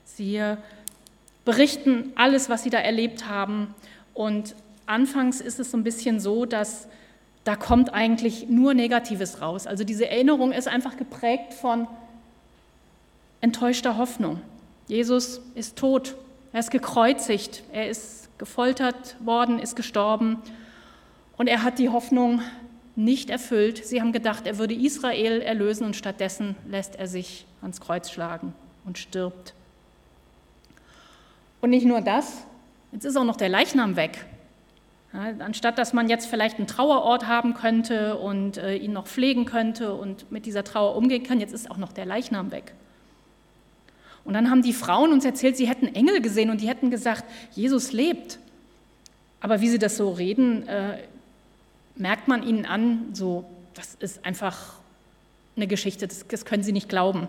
Sie 0.04 0.36
äh, 0.36 0.56
berichten 1.44 2.12
alles, 2.14 2.48
was 2.48 2.62
sie 2.62 2.70
da 2.70 2.78
erlebt 2.78 3.28
haben. 3.28 3.74
Und 4.12 4.54
anfangs 4.86 5.40
ist 5.40 5.60
es 5.60 5.70
so 5.70 5.76
ein 5.76 5.84
bisschen 5.84 6.20
so, 6.20 6.44
dass 6.44 6.88
da 7.44 7.56
kommt 7.56 7.92
eigentlich 7.92 8.48
nur 8.48 8.74
Negatives 8.74 9.40
raus. 9.40 9.66
Also 9.66 9.84
diese 9.84 10.08
Erinnerung 10.08 10.52
ist 10.52 10.68
einfach 10.68 10.96
geprägt 10.96 11.54
von 11.54 11.86
enttäuschter 13.40 13.98
Hoffnung. 13.98 14.40
Jesus 14.88 15.40
ist 15.54 15.76
tot 15.76 16.16
er 16.54 16.60
ist 16.60 16.70
gekreuzigt, 16.70 17.64
er 17.72 17.88
ist 17.88 18.23
gefoltert 18.38 19.16
worden, 19.20 19.58
ist 19.58 19.76
gestorben 19.76 20.38
und 21.36 21.46
er 21.46 21.62
hat 21.62 21.78
die 21.78 21.88
Hoffnung 21.88 22.42
nicht 22.96 23.30
erfüllt. 23.30 23.84
Sie 23.84 24.00
haben 24.00 24.12
gedacht, 24.12 24.46
er 24.46 24.58
würde 24.58 24.74
Israel 24.74 25.40
erlösen 25.40 25.84
und 25.84 25.96
stattdessen 25.96 26.54
lässt 26.68 26.96
er 26.96 27.08
sich 27.08 27.46
ans 27.60 27.80
Kreuz 27.80 28.10
schlagen 28.10 28.54
und 28.84 28.98
stirbt. 28.98 29.54
Und 31.60 31.70
nicht 31.70 31.86
nur 31.86 32.00
das, 32.00 32.44
jetzt 32.92 33.04
ist 33.04 33.16
auch 33.16 33.24
noch 33.24 33.36
der 33.36 33.48
Leichnam 33.48 33.96
weg. 33.96 34.26
Ja, 35.12 35.32
anstatt 35.38 35.78
dass 35.78 35.92
man 35.92 36.08
jetzt 36.08 36.26
vielleicht 36.26 36.58
einen 36.58 36.66
Trauerort 36.66 37.26
haben 37.26 37.54
könnte 37.54 38.16
und 38.16 38.58
äh, 38.58 38.76
ihn 38.76 38.92
noch 38.92 39.06
pflegen 39.06 39.44
könnte 39.44 39.94
und 39.94 40.30
mit 40.30 40.44
dieser 40.44 40.64
Trauer 40.64 40.96
umgehen 40.96 41.22
kann, 41.22 41.40
jetzt 41.40 41.54
ist 41.54 41.70
auch 41.70 41.76
noch 41.76 41.92
der 41.92 42.04
Leichnam 42.04 42.50
weg. 42.50 42.74
Und 44.24 44.34
dann 44.34 44.50
haben 44.50 44.62
die 44.62 44.72
Frauen 44.72 45.12
uns 45.12 45.24
erzählt, 45.24 45.56
sie 45.56 45.68
hätten 45.68 45.86
Engel 45.86 46.20
gesehen 46.20 46.50
und 46.50 46.60
die 46.60 46.68
hätten 46.68 46.90
gesagt, 46.90 47.24
Jesus 47.52 47.92
lebt. 47.92 48.38
Aber 49.40 49.60
wie 49.60 49.68
sie 49.68 49.78
das 49.78 49.96
so 49.96 50.10
reden, 50.10 50.66
äh, 50.66 50.98
merkt 51.96 52.28
man 52.28 52.42
ihnen 52.42 52.64
an, 52.64 53.08
so, 53.12 53.44
das 53.74 53.94
ist 53.96 54.24
einfach 54.24 54.74
eine 55.56 55.66
Geschichte, 55.66 56.08
das, 56.08 56.26
das 56.26 56.44
können 56.44 56.62
sie 56.62 56.72
nicht 56.72 56.88
glauben. 56.88 57.28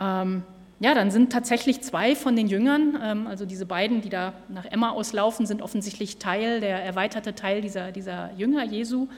Ähm, 0.00 0.42
ja, 0.78 0.94
dann 0.94 1.10
sind 1.10 1.32
tatsächlich 1.32 1.80
zwei 1.80 2.14
von 2.14 2.36
den 2.36 2.48
Jüngern, 2.48 2.98
ähm, 3.02 3.26
also 3.26 3.46
diese 3.46 3.66
beiden, 3.66 4.02
die 4.02 4.10
da 4.10 4.34
nach 4.48 4.66
Emma 4.66 4.90
auslaufen, 4.90 5.46
sind 5.46 5.62
offensichtlich 5.62 6.18
Teil, 6.18 6.60
der 6.60 6.82
erweiterte 6.82 7.34
Teil 7.34 7.60
dieser, 7.60 7.92
dieser 7.92 8.30
Jünger 8.36 8.64
Jesu. 8.64 9.08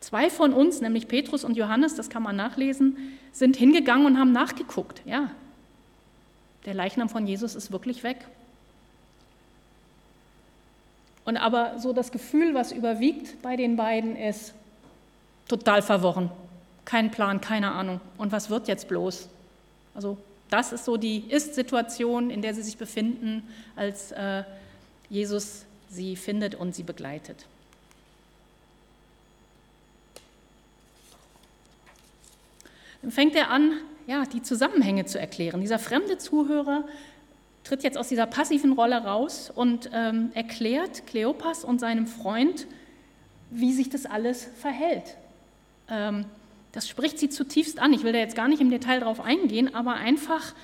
Zwei 0.00 0.28
von 0.28 0.52
uns, 0.52 0.80
nämlich 0.82 1.08
Petrus 1.08 1.42
und 1.44 1.56
Johannes, 1.56 1.94
das 1.94 2.10
kann 2.10 2.22
man 2.22 2.36
nachlesen, 2.36 2.96
sind 3.32 3.56
hingegangen 3.56 4.06
und 4.06 4.18
haben 4.18 4.32
nachgeguckt. 4.32 5.02
Ja, 5.06 5.30
der 6.66 6.74
Leichnam 6.74 7.08
von 7.08 7.26
Jesus 7.26 7.54
ist 7.54 7.72
wirklich 7.72 8.02
weg. 8.02 8.18
Und 11.24 11.36
aber 11.36 11.78
so 11.78 11.92
das 11.92 12.12
Gefühl, 12.12 12.54
was 12.54 12.70
überwiegt 12.72 13.40
bei 13.42 13.56
den 13.56 13.76
beiden, 13.76 14.16
ist 14.16 14.52
total 15.48 15.82
verworren. 15.82 16.30
Kein 16.84 17.10
Plan, 17.10 17.40
keine 17.40 17.72
Ahnung. 17.72 18.00
Und 18.18 18.30
was 18.30 18.50
wird 18.50 18.68
jetzt 18.68 18.86
bloß? 18.88 19.28
Also 19.94 20.18
das 20.50 20.72
ist 20.72 20.84
so 20.84 20.96
die 20.96 21.18
Ist-Situation, 21.28 22.30
in 22.30 22.42
der 22.42 22.54
sie 22.54 22.62
sich 22.62 22.76
befinden, 22.76 23.42
als 23.74 24.12
äh, 24.12 24.44
Jesus 25.08 25.64
sie 25.90 26.14
findet 26.14 26.54
und 26.54 26.74
sie 26.74 26.82
begleitet. 26.82 27.44
Dann 33.02 33.10
fängt 33.10 33.34
er 33.34 33.50
an, 33.50 33.72
ja, 34.06 34.24
die 34.24 34.42
Zusammenhänge 34.42 35.04
zu 35.06 35.18
erklären. 35.18 35.60
Dieser 35.60 35.78
fremde 35.78 36.18
Zuhörer 36.18 36.84
tritt 37.64 37.82
jetzt 37.82 37.98
aus 37.98 38.08
dieser 38.08 38.26
passiven 38.26 38.72
Rolle 38.72 38.96
raus 38.96 39.50
und 39.54 39.90
ähm, 39.92 40.30
erklärt 40.34 41.06
Kleopas 41.06 41.64
und 41.64 41.80
seinem 41.80 42.06
Freund, 42.06 42.66
wie 43.50 43.72
sich 43.72 43.90
das 43.90 44.06
alles 44.06 44.48
verhält. 44.60 45.16
Ähm, 45.88 46.26
das 46.70 46.88
spricht 46.88 47.18
sie 47.18 47.28
zutiefst 47.28 47.78
an. 47.80 47.92
Ich 47.92 48.04
will 48.04 48.12
da 48.12 48.18
jetzt 48.18 48.36
gar 48.36 48.48
nicht 48.48 48.60
im 48.60 48.70
Detail 48.70 49.00
drauf 49.00 49.20
eingehen, 49.20 49.74
aber 49.74 49.94
einfach, 49.94 50.54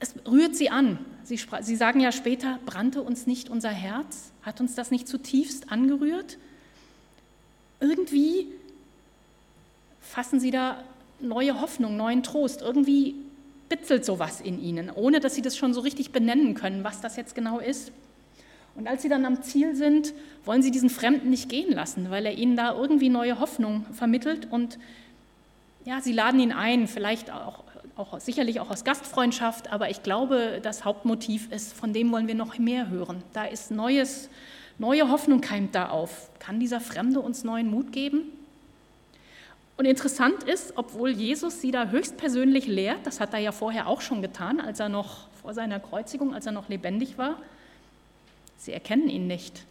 es 0.00 0.14
rührt 0.26 0.56
sie 0.56 0.70
an. 0.70 0.98
Sie, 1.22 1.38
sie 1.60 1.76
sagen 1.76 2.00
ja 2.00 2.10
später, 2.10 2.58
brannte 2.66 3.02
uns 3.02 3.26
nicht 3.26 3.48
unser 3.50 3.70
Herz? 3.70 4.32
Hat 4.42 4.60
uns 4.60 4.74
das 4.74 4.90
nicht 4.90 5.06
zutiefst 5.06 5.70
angerührt? 5.70 6.38
Irgendwie 7.80 8.48
fassen 10.00 10.40
sie 10.40 10.50
da 10.50 10.82
neue 11.24 11.60
Hoffnung, 11.60 11.96
neuen 11.96 12.22
Trost. 12.22 12.62
Irgendwie 12.62 13.14
bitzelt 13.68 14.04
sowas 14.04 14.40
in 14.40 14.60
ihnen, 14.62 14.90
ohne 14.90 15.20
dass 15.20 15.34
sie 15.34 15.42
das 15.42 15.56
schon 15.56 15.74
so 15.74 15.80
richtig 15.80 16.12
benennen 16.12 16.54
können, 16.54 16.84
was 16.84 17.00
das 17.00 17.16
jetzt 17.16 17.34
genau 17.34 17.58
ist. 17.58 17.92
Und 18.76 18.88
als 18.88 19.02
sie 19.02 19.08
dann 19.08 19.24
am 19.24 19.42
Ziel 19.42 19.74
sind, 19.76 20.12
wollen 20.44 20.62
sie 20.62 20.70
diesen 20.70 20.90
Fremden 20.90 21.30
nicht 21.30 21.48
gehen 21.48 21.72
lassen, 21.72 22.10
weil 22.10 22.26
er 22.26 22.32
ihnen 22.34 22.56
da 22.56 22.74
irgendwie 22.74 23.08
neue 23.08 23.38
Hoffnung 23.38 23.86
vermittelt. 23.92 24.48
Und 24.50 24.78
ja, 25.84 26.00
sie 26.00 26.12
laden 26.12 26.40
ihn 26.40 26.52
ein, 26.52 26.88
vielleicht 26.88 27.30
auch, 27.30 27.62
auch 27.96 28.18
sicherlich 28.20 28.60
auch 28.60 28.70
aus 28.70 28.84
Gastfreundschaft, 28.84 29.72
aber 29.72 29.90
ich 29.90 30.02
glaube, 30.02 30.60
das 30.62 30.84
Hauptmotiv 30.84 31.52
ist, 31.52 31.72
von 31.72 31.92
dem 31.92 32.10
wollen 32.10 32.26
wir 32.26 32.34
noch 32.34 32.58
mehr 32.58 32.90
hören. 32.90 33.22
Da 33.32 33.44
ist 33.44 33.70
neues, 33.70 34.28
neue 34.78 35.08
Hoffnung 35.08 35.40
keimt 35.40 35.74
da 35.74 35.90
auf. 35.90 36.30
Kann 36.40 36.58
dieser 36.58 36.80
Fremde 36.80 37.20
uns 37.20 37.44
neuen 37.44 37.70
Mut 37.70 37.92
geben? 37.92 38.22
Und 39.76 39.86
interessant 39.86 40.44
ist, 40.44 40.74
obwohl 40.76 41.10
Jesus 41.10 41.60
sie 41.60 41.70
da 41.70 41.88
höchstpersönlich 41.88 42.66
lehrt, 42.66 43.06
das 43.06 43.20
hat 43.20 43.32
er 43.32 43.40
ja 43.40 43.52
vorher 43.52 43.88
auch 43.88 44.00
schon 44.00 44.22
getan, 44.22 44.60
als 44.60 44.78
er 44.78 44.88
noch 44.88 45.28
vor 45.42 45.52
seiner 45.52 45.80
Kreuzigung, 45.80 46.32
als 46.32 46.46
er 46.46 46.52
noch 46.52 46.68
lebendig 46.68 47.18
war, 47.18 47.38
Sie 48.64 48.72
erkennen 48.72 49.10
ihn 49.10 49.26
nicht. 49.26 49.66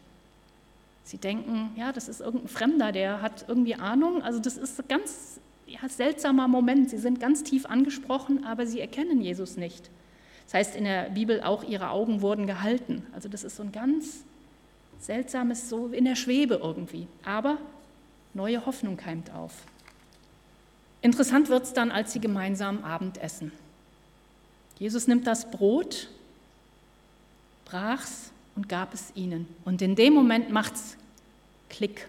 Sie 1.03 1.17
denken, 1.17 1.71
ja, 1.75 1.91
das 1.91 2.07
ist 2.07 2.21
irgendein 2.21 2.47
Fremder, 2.47 2.91
der 2.91 3.23
hat 3.23 3.45
irgendwie 3.47 3.73
Ahnung. 3.73 4.21
Also 4.21 4.39
das 4.39 4.55
ist 4.55 4.79
ein 4.79 4.87
ganz 4.87 5.39
ja, 5.65 5.79
seltsamer 5.89 6.47
Moment. 6.47 6.91
Sie 6.91 6.99
sind 6.99 7.19
ganz 7.19 7.41
tief 7.41 7.65
angesprochen, 7.65 8.45
aber 8.45 8.67
sie 8.67 8.79
erkennen 8.79 9.19
Jesus 9.19 9.57
nicht. 9.57 9.89
Das 10.45 10.53
heißt 10.53 10.75
in 10.75 10.83
der 10.83 11.09
Bibel 11.09 11.41
auch, 11.41 11.63
ihre 11.63 11.89
Augen 11.89 12.21
wurden 12.21 12.45
gehalten. 12.45 13.03
Also 13.13 13.29
das 13.29 13.43
ist 13.43 13.55
so 13.55 13.63
ein 13.63 13.71
ganz 13.71 14.23
seltsames, 14.99 15.69
so 15.69 15.87
in 15.87 16.05
der 16.05 16.15
Schwebe 16.15 16.59
irgendwie. 16.61 17.07
Aber 17.25 17.57
neue 18.35 18.63
Hoffnung 18.67 18.95
keimt 18.95 19.33
auf. 19.33 19.53
Interessant 21.03 21.49
wird 21.49 21.65
es 21.65 21.73
dann, 21.73 21.91
als 21.91 22.13
sie 22.13 22.21
gemeinsam 22.21 22.83
Abend 22.85 23.17
essen. 23.17 23.51
Jesus 24.79 25.05
nimmt 25.05 25.27
das 25.27 25.51
Brot, 25.51 26.07
brach's 27.65 28.31
und 28.55 28.69
gab 28.69 28.93
es 28.93 29.11
ihnen. 29.13 29.47
Und 29.65 29.81
in 29.81 29.95
dem 29.95 30.13
Moment 30.13 30.49
macht 30.49 30.75
es 30.75 30.97
Klick. 31.69 32.07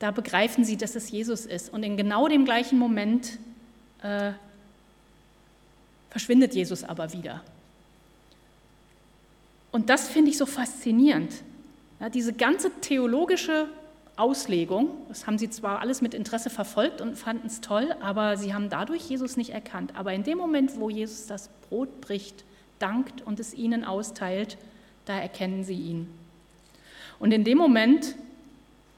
Da 0.00 0.10
begreifen 0.10 0.66
sie, 0.66 0.76
dass 0.76 0.96
es 0.96 1.10
Jesus 1.10 1.46
ist. 1.46 1.72
Und 1.72 1.82
in 1.82 1.96
genau 1.96 2.28
dem 2.28 2.44
gleichen 2.44 2.78
Moment 2.78 3.38
äh, 4.02 4.32
verschwindet 6.10 6.54
Jesus 6.54 6.84
aber 6.84 7.14
wieder. 7.14 7.42
Und 9.72 9.88
das 9.88 10.08
finde 10.08 10.30
ich 10.30 10.36
so 10.36 10.44
faszinierend. 10.44 11.32
Ja, 12.00 12.10
diese 12.10 12.34
ganze 12.34 12.70
theologische 12.82 13.68
Auslegung, 14.16 14.90
das 15.08 15.26
haben 15.26 15.38
sie 15.38 15.50
zwar 15.50 15.80
alles 15.80 16.00
mit 16.00 16.14
Interesse 16.14 16.48
verfolgt 16.48 17.00
und 17.00 17.16
fanden 17.16 17.48
es 17.48 17.60
toll, 17.60 17.94
aber 18.00 18.36
sie 18.36 18.54
haben 18.54 18.70
dadurch 18.70 19.02
Jesus 19.02 19.36
nicht 19.36 19.50
erkannt. 19.50 19.92
Aber 19.96 20.12
in 20.12 20.22
dem 20.22 20.38
Moment, 20.38 20.78
wo 20.78 20.88
Jesus 20.88 21.26
das 21.26 21.50
Brot 21.68 22.00
bricht, 22.00 22.44
dankt 22.78 23.22
und 23.22 23.40
es 23.40 23.54
ihnen 23.54 23.84
austeilt, 23.84 24.56
da 25.04 25.18
erkennen 25.18 25.64
sie 25.64 25.74
ihn. 25.74 26.08
Und 27.18 27.32
in 27.32 27.44
dem 27.44 27.58
Moment, 27.58 28.14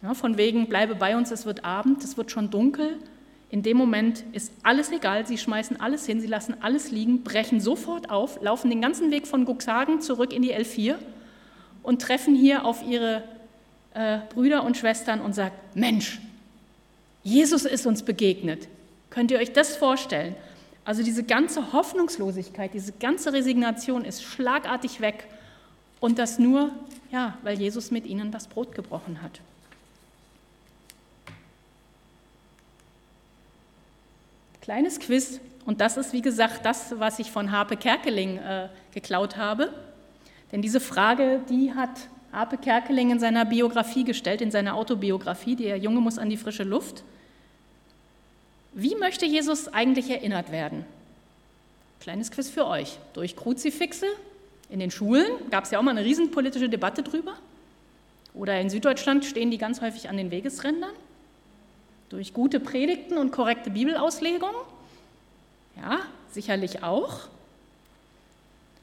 ja, 0.02 0.12
von 0.14 0.37
wegen, 0.37 0.68
bleibe 0.68 0.94
bei 0.94 1.16
uns, 1.16 1.31
es 1.31 1.46
wird 1.46 1.64
Abend, 1.64 2.05
es 2.05 2.16
wird 2.16 2.31
schon 2.31 2.50
dunkel, 2.50 2.98
in 3.48 3.62
dem 3.62 3.76
Moment 3.76 4.24
ist 4.33 4.52
alles 4.64 4.90
egal, 4.90 5.26
sie 5.26 5.38
schmeißen 5.38 5.81
alles 5.81 6.05
hin, 6.05 6.20
sie 6.20 6.26
lassen 6.26 6.57
alles 6.61 6.90
liegen, 6.90 7.22
brechen 7.22 7.61
sofort 7.61 8.11
auf, 8.11 8.42
laufen 8.42 8.70
den 8.70 8.83
ganzen 8.83 9.11
Weg 9.11 9.26
von 9.26 9.44
Guxhagen 9.44 10.00
zurück 10.00 10.33
in 10.33 10.42
die 10.42 10.52
L4 10.52 10.96
und 11.83 12.02
treffen 12.02 12.35
hier 12.35 12.64
auf 12.64 12.83
ihre 12.87 13.22
äh, 13.96 14.18
Brüder 14.35 14.62
und 14.62 14.76
Schwestern 14.76 15.22
und 15.22 15.35
sagen, 15.35 15.54
Mensch, 15.74 16.20
Jesus 17.22 17.64
ist 17.64 17.87
uns 17.87 18.02
begegnet. 18.02 18.68
Könnt 19.09 19.30
ihr 19.30 19.38
euch 19.38 19.52
das 19.52 19.74
vorstellen? 19.74 20.37
Also 20.85 21.02
diese 21.02 21.24
ganze 21.24 21.72
Hoffnungslosigkeit, 21.72 22.74
diese 22.74 22.92
ganze 22.92 23.32
Resignation 23.32 24.04
ist 24.04 24.22
schlagartig 24.22 25.00
weg 25.00 25.24
und 25.98 26.18
das 26.18 26.38
nur, 26.38 26.70
ja, 27.11 27.38
weil 27.42 27.59
Jesus 27.59 27.90
mit 27.90 28.06
ihnen 28.06 28.30
das 28.30 28.46
Brot 28.46 28.74
gebrochen 28.74 29.22
hat. 29.22 29.40
Kleines 34.61 35.00
Quiz, 35.00 35.40
und 35.64 35.80
das 35.80 35.96
ist 35.96 36.12
wie 36.12 36.22
gesagt 36.22 36.66
das, 36.66 36.98
was 36.98 37.18
ich 37.18 37.30
von 37.30 37.50
Harpe 37.50 37.76
Kerkeling 37.76 38.37
äh, 38.37 38.68
geklaut 38.92 39.37
habe. 39.37 39.72
Denn 40.52 40.61
diese 40.61 40.80
Frage, 40.80 41.40
die 41.48 41.72
hat 41.72 42.09
Harpe 42.37 42.59
Kerkeling 42.59 43.11
in 43.11 43.18
seiner 43.18 43.46
Biografie 43.46 44.05
gestellt, 44.05 44.42
in 44.42 44.51
seiner 44.51 44.75
Autobiografie, 44.75 45.57
Der 45.57 45.79
Junge 45.79 46.03
muss 46.03 46.18
an 46.18 46.29
die 46.29 46.37
frische 46.37 46.64
Luft. 46.64 47.03
Wie 48.75 48.94
möchte 48.94 49.25
Jesus 49.25 49.68
eigentlich 49.68 50.11
erinnert 50.11 50.53
werden? 50.53 50.85
Kleines 51.99 52.31
Quiz 52.31 52.51
für 52.51 52.66
euch. 52.66 52.99
Durch 53.14 53.37
Kruzifixe, 53.37 54.05
in 54.68 54.81
den 54.81 54.90
Schulen 54.90 55.25
gab 55.51 55.64
es 55.64 55.70
ja 55.70 55.79
auch 55.79 55.83
mal 55.83 55.92
eine 55.92 56.05
riesenpolitische 56.05 56.68
Debatte 56.68 57.03
drüber. 57.03 57.37
Oder 58.35 58.61
in 58.61 58.68
Süddeutschland 58.68 59.25
stehen 59.25 59.51
die 59.51 59.57
ganz 59.57 59.81
häufig 59.81 60.11
an 60.11 60.18
den 60.18 60.31
Wegesrändern. 60.31 60.92
Durch 62.11 62.35
gute 62.35 62.61
Predigten 62.61 63.16
und 63.16 63.33
korrekte 63.33 63.70
Bibelauslegung. 63.70 64.53
Ja, 65.79 66.01
sicherlich 66.33 66.83
auch. 66.83 67.20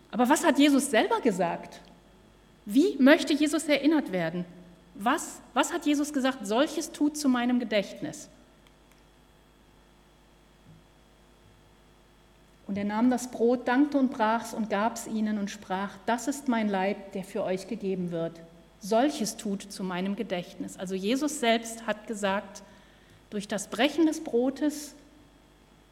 Aber 0.10 0.28
was 0.28 0.44
hat 0.44 0.58
Jesus 0.58 0.89
selber 0.89 1.22
gesagt? 1.22 1.82
Wie 2.65 2.95
möchte 2.99 3.34
Jesus 3.34 3.65
erinnert 3.65 4.12
werden? 4.12 4.45
Was, 4.95 5.41
was 5.54 5.73
hat 5.73 5.86
Jesus 5.86 6.13
gesagt? 6.13 6.45
Solches 6.45 6.91
tut 6.91 7.17
zu 7.17 7.28
meinem 7.28 7.60
Gedächtnis. 7.60 8.30
Und 12.67 12.78
er 12.78 12.86
nahm 12.86 13.10
das 13.10 13.30
Brot, 13.30 13.67
dankte 13.67 13.97
und 13.97 14.12
brach 14.12 14.45
es 14.45 14.54
und 14.54 14.69
gab 14.69 14.95
es 14.95 15.08
ihnen 15.08 15.38
und 15.38 15.52
sprach, 15.52 15.91
das 16.06 16.28
ist 16.28 16.47
mein 16.47 16.69
Leib, 16.69 17.12
der 17.12 17.23
für 17.23 17.43
euch 17.43 17.67
gegeben 17.67 18.12
wird. 18.12 18.39
Solches 18.80 19.38
tut 19.38 19.62
zu 19.62 19.84
meinem 19.84 20.15
Gedächtnis. 20.15 20.78
Also 20.78 20.95
Jesus 20.95 21.39
selbst 21.39 21.86
hat 21.86 22.08
gesagt, 22.08 22.63
durch 23.30 23.47
das 23.47 23.67
Brechen 23.67 24.06
des 24.06 24.23
Brotes, 24.23 24.95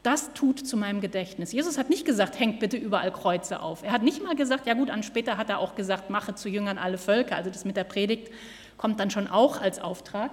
das 0.04 0.34
tut 0.34 0.66
zu 0.66 0.78
meinem 0.78 1.00
Gedächtnis. 1.00 1.52
Jesus 1.52 1.78
hat 1.78 1.90
nicht 1.90 2.06
gesagt, 2.06 2.40
hängt 2.40 2.60
bitte 2.60 2.78
überall 2.78 3.12
Kreuze 3.12 3.62
auf. 3.62 3.84
Er 3.84 3.92
hat 3.92 4.02
nicht 4.02 4.24
mal 4.24 4.36
gesagt, 4.36 4.66
ja 4.66 4.74
gut, 4.74 4.90
an 4.90 5.04
später 5.04 5.38
hat 5.38 5.50
er 5.50 5.60
auch 5.60 5.76
gesagt, 5.76 6.10
mache 6.10 6.34
zu 6.34 6.50
Jüngern 6.50 6.78
alle 6.78 6.98
Völker. 6.98 7.36
Also 7.36 7.52
das 7.52 7.66
mit 7.66 7.78
der 7.78 7.84
Predigt 7.84 8.32
kommt 8.78 9.00
dann 9.00 9.12
schon 9.12 9.28
auch 9.28 9.62
als 9.62 9.80
Auftrag. 9.80 10.32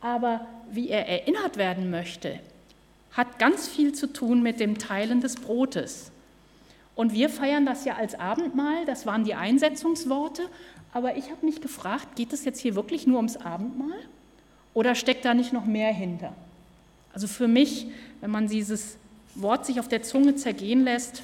Aber 0.00 0.46
wie 0.70 0.88
er 0.88 1.06
erinnert 1.06 1.56
werden 1.58 1.90
möchte, 1.90 2.40
hat 3.12 3.38
ganz 3.38 3.68
viel 3.68 3.92
zu 3.92 4.12
tun 4.12 4.42
mit 4.42 4.60
dem 4.60 4.78
Teilen 4.78 5.20
des 5.20 5.36
Brotes. 5.36 6.10
Und 6.94 7.12
wir 7.12 7.28
feiern 7.28 7.66
das 7.66 7.84
ja 7.84 7.96
als 7.96 8.14
Abendmahl, 8.18 8.84
das 8.86 9.06
waren 9.06 9.24
die 9.24 9.34
Einsetzungsworte, 9.34 10.42
aber 10.92 11.16
ich 11.16 11.30
habe 11.30 11.46
mich 11.46 11.60
gefragt, 11.60 12.16
geht 12.16 12.32
es 12.32 12.44
jetzt 12.44 12.60
hier 12.60 12.74
wirklich 12.74 13.06
nur 13.06 13.18
ums 13.18 13.36
Abendmahl 13.36 13.98
oder 14.74 14.94
steckt 14.94 15.24
da 15.24 15.34
nicht 15.34 15.52
noch 15.52 15.64
mehr 15.64 15.92
hinter? 15.92 16.32
Also 17.12 17.26
für 17.26 17.48
mich, 17.48 17.86
wenn 18.20 18.30
man 18.30 18.48
dieses 18.48 18.96
Wort 19.34 19.66
sich 19.66 19.80
auf 19.80 19.88
der 19.88 20.02
Zunge 20.02 20.36
zergehen 20.36 20.84
lässt, 20.84 21.22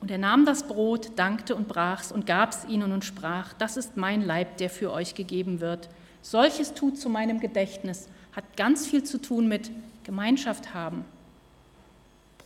und 0.00 0.10
er 0.10 0.18
nahm 0.18 0.44
das 0.44 0.62
Brot, 0.64 1.12
dankte 1.16 1.56
und 1.56 1.68
brach's 1.68 2.12
und 2.12 2.26
gab's 2.26 2.64
ihnen 2.68 2.92
und 2.92 3.04
sprach, 3.04 3.54
das 3.54 3.76
ist 3.76 3.96
mein 3.96 4.22
Leib, 4.22 4.56
der 4.58 4.70
für 4.70 4.92
euch 4.92 5.14
gegeben 5.14 5.60
wird. 5.60 5.88
Solches 6.22 6.74
tut 6.74 6.98
zu 6.98 7.08
meinem 7.08 7.40
Gedächtnis, 7.40 8.08
hat 8.32 8.44
ganz 8.56 8.86
viel 8.86 9.02
zu 9.02 9.18
tun 9.18 9.48
mit 9.48 9.70
Gemeinschaft 10.04 10.74
haben. 10.74 11.04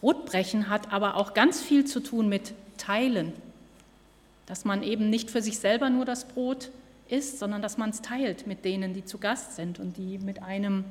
Brotbrechen 0.01 0.71
hat 0.71 0.93
aber 0.93 1.17
auch 1.17 1.35
ganz 1.35 1.61
viel 1.61 1.85
zu 1.85 2.01
tun 2.01 2.29
mit 2.29 2.55
Teilen, 2.79 3.33
dass 4.47 4.65
man 4.65 4.83
eben 4.83 5.11
nicht 5.11 5.31
für 5.31 5.43
sich 5.43 5.59
selber 5.59 5.91
nur 5.91 6.07
das 6.07 6.27
Brot 6.27 6.71
isst, 7.09 7.39
sondern 7.39 7.61
dass 7.61 7.77
man 7.77 7.91
es 7.91 8.01
teilt 8.01 8.47
mit 8.47 8.65
denen, 8.65 8.95
die 8.95 9.05
zu 9.05 9.19
Gast 9.19 9.57
sind 9.57 9.79
und 9.79 9.99
die 9.99 10.19
mit 10.19 10.43
einem, 10.43 10.85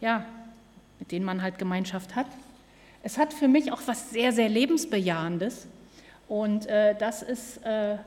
ja, 0.00 0.24
mit 0.98 1.12
denen 1.12 1.24
man 1.24 1.42
halt 1.42 1.58
Gemeinschaft 1.58 2.16
hat. 2.16 2.26
Es 3.02 3.18
hat 3.18 3.32
für 3.32 3.48
mich 3.48 3.72
auch 3.72 3.82
was 3.86 4.10
sehr, 4.10 4.32
sehr 4.32 4.48
lebensbejahendes 4.48 5.66
und 6.28 6.66
äh, 6.66 6.94
das 6.98 7.22
ist 7.22 7.58
äh, 7.64 7.98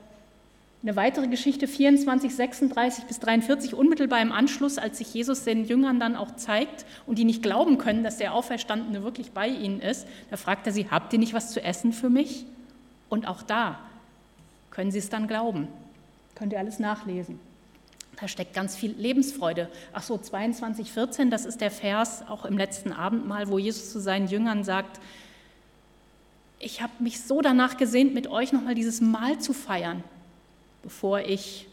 eine 0.82 0.96
weitere 0.96 1.26
Geschichte, 1.26 1.66
24, 1.66 2.34
36 2.34 3.04
bis 3.04 3.18
43, 3.18 3.74
unmittelbar 3.74 4.20
im 4.20 4.30
Anschluss, 4.30 4.78
als 4.78 4.98
sich 4.98 5.12
Jesus 5.12 5.44
den 5.44 5.64
Jüngern 5.64 5.98
dann 5.98 6.14
auch 6.14 6.36
zeigt 6.36 6.84
und 7.06 7.18
die 7.18 7.24
nicht 7.24 7.42
glauben 7.42 7.78
können, 7.78 8.04
dass 8.04 8.18
der 8.18 8.32
Auferstandene 8.32 9.02
wirklich 9.02 9.32
bei 9.32 9.48
ihnen 9.48 9.80
ist. 9.80 10.06
Da 10.30 10.36
fragt 10.36 10.66
er 10.66 10.72
sie, 10.72 10.88
habt 10.90 11.12
ihr 11.12 11.18
nicht 11.18 11.34
was 11.34 11.50
zu 11.50 11.62
essen 11.62 11.92
für 11.92 12.10
mich? 12.10 12.44
Und 13.08 13.26
auch 13.26 13.42
da 13.42 13.80
können 14.70 14.92
sie 14.92 14.98
es 14.98 15.10
dann 15.10 15.26
glauben. 15.26 15.66
Könnt 16.36 16.52
ihr 16.52 16.60
alles 16.60 16.78
nachlesen. 16.78 17.40
Da 18.20 18.28
steckt 18.28 18.52
ganz 18.54 18.74
viel 18.74 18.92
Lebensfreude. 18.92 19.68
Ach 19.92 20.02
so, 20.02 20.18
22, 20.18 20.90
14, 20.90 21.30
das 21.30 21.44
ist 21.44 21.60
der 21.60 21.70
Vers 21.70 22.24
auch 22.28 22.44
im 22.44 22.58
letzten 22.58 22.92
Abendmahl, 22.92 23.48
wo 23.48 23.58
Jesus 23.58 23.92
zu 23.92 24.00
seinen 24.00 24.26
Jüngern 24.26 24.64
sagt, 24.64 25.00
ich 26.58 26.82
habe 26.82 26.92
mich 26.98 27.20
so 27.20 27.40
danach 27.40 27.76
gesehnt, 27.76 28.14
mit 28.14 28.26
euch 28.26 28.52
nochmal 28.52 28.74
dieses 28.74 29.00
Mahl 29.00 29.38
zu 29.38 29.52
feiern 29.52 30.02
bevor 30.82 31.20
ich 31.20 31.66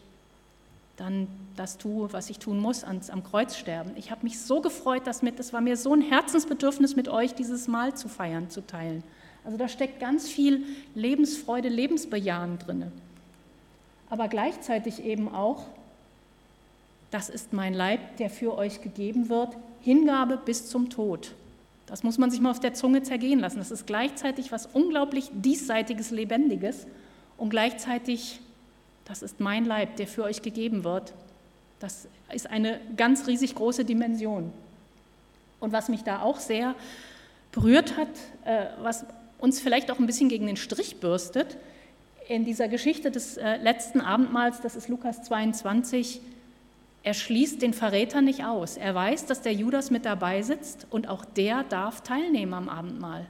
dann 0.98 1.28
das 1.56 1.78
tue, 1.78 2.12
was 2.14 2.30
ich 2.30 2.40
tun 2.40 2.60
muss, 2.60 2.84
ans, 2.84 3.10
am 3.10 3.24
Kreuz 3.24 3.58
sterben. 3.58 3.92
Ich 3.96 4.12
habe 4.12 4.24
mich 4.24 4.40
so 4.40 4.62
gefreut, 4.62 5.08
dass 5.08 5.22
mit, 5.22 5.40
das 5.40 5.52
war 5.52 5.62
mir 5.62 5.78
so 5.78 5.94
ein 5.94 6.02
Herzensbedürfnis, 6.02 6.96
mit 6.96 7.08
euch 7.10 7.34
dieses 7.34 7.68
Mal 7.68 7.94
zu 7.96 8.08
feiern, 8.08 8.50
zu 8.50 8.66
teilen. 8.66 9.04
Also 9.44 9.58
da 9.58 9.68
steckt 9.68 10.00
ganz 10.00 10.28
viel 10.28 10.66
Lebensfreude, 10.96 11.70
Lebensbejahen 11.70 12.60
drin. 12.60 12.92
Aber 14.10 14.28
gleichzeitig 14.28 15.04
eben 15.04 15.34
auch, 15.34 15.66
das 17.12 17.30
ist 17.30 17.54
mein 17.54 17.74
Leib, 17.74 18.18
der 18.18 18.30
für 18.30 18.58
euch 18.58 18.82
gegeben 18.82 19.30
wird, 19.30 19.56
Hingabe 19.82 20.38
bis 20.38 20.68
zum 20.68 20.90
Tod. 20.90 21.34
Das 21.86 22.04
muss 22.04 22.18
man 22.18 22.32
sich 22.32 22.42
mal 22.42 22.52
auf 22.52 22.60
der 22.60 22.74
Zunge 22.74 23.04
zergehen 23.04 23.40
lassen. 23.40 23.60
Das 23.60 23.72
ist 23.72 23.86
gleichzeitig 23.86 24.52
was 24.52 24.66
unglaublich 24.66 25.30
diesseitiges, 25.34 26.12
lebendiges 26.12 26.88
und 27.38 27.50
gleichzeitig 27.50 28.40
das 29.06 29.22
ist 29.22 29.40
mein 29.40 29.66
Leib, 29.66 29.98
der 29.98 30.08
für 30.08 30.24
euch 30.24 30.42
gegeben 30.42 30.84
wird. 30.84 31.14
Das 31.80 32.08
ist 32.34 32.50
eine 32.50 32.80
ganz 32.98 33.28
riesig 33.28 33.54
große 33.56 33.86
Dimension. 33.86 34.52
Und 35.60 35.72
was 35.72 35.90
mich 35.90 36.04
da 36.04 36.22
auch 36.22 36.40
sehr 36.40 36.76
berührt 37.52 37.96
hat, 37.98 38.10
äh, 38.46 38.66
was 38.82 39.06
uns 39.40 39.60
vielleicht 39.60 39.92
auch 39.92 40.00
ein 40.00 40.08
bisschen 40.08 40.28
gegen 40.28 40.48
den 40.48 40.58
Strich 40.58 41.00
bürstet, 41.00 41.58
in 42.28 42.44
dieser 42.44 42.68
Geschichte 42.68 43.12
des 43.12 43.38
äh, 43.38 43.58
letzten 43.58 44.02
Abendmahls, 44.02 44.60
das 44.62 44.76
ist 44.76 44.90
Lukas 44.90 45.22
22, 45.22 46.20
er 47.06 47.14
schließt 47.14 47.62
den 47.62 47.76
Verräter 47.76 48.22
nicht 48.22 48.46
aus. 48.46 48.78
Er 48.78 48.96
weiß, 48.96 49.28
dass 49.28 49.44
der 49.44 49.54
Judas 49.54 49.92
mit 49.92 50.06
dabei 50.06 50.42
sitzt 50.42 50.88
und 50.90 51.08
auch 51.08 51.24
der 51.24 51.64
darf 51.64 52.02
teilnehmen 52.02 52.56
am 52.56 52.68
Abendmahl. 52.68 53.28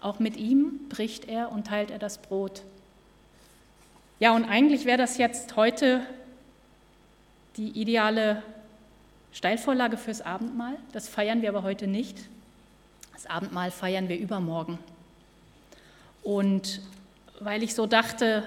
Auch 0.00 0.20
mit 0.20 0.38
ihm 0.38 0.88
bricht 0.88 1.28
er 1.28 1.52
und 1.52 1.66
teilt 1.66 1.90
er 1.90 1.98
das 1.98 2.16
Brot. 2.16 2.62
Ja, 4.20 4.34
und 4.34 4.46
eigentlich 4.46 4.86
wäre 4.86 4.96
das 4.96 5.18
jetzt 5.18 5.54
heute 5.54 6.00
die 7.58 7.78
ideale 7.78 8.42
Steilvorlage 9.34 9.98
fürs 9.98 10.22
Abendmahl. 10.22 10.78
Das 10.92 11.06
feiern 11.06 11.42
wir 11.42 11.50
aber 11.50 11.62
heute 11.62 11.86
nicht. 11.86 12.16
Das 13.12 13.26
Abendmahl 13.26 13.70
feiern 13.70 14.08
wir 14.08 14.18
übermorgen. 14.18 14.78
Und 16.22 16.80
weil 17.38 17.62
ich 17.62 17.74
so 17.74 17.84
dachte, 17.84 18.44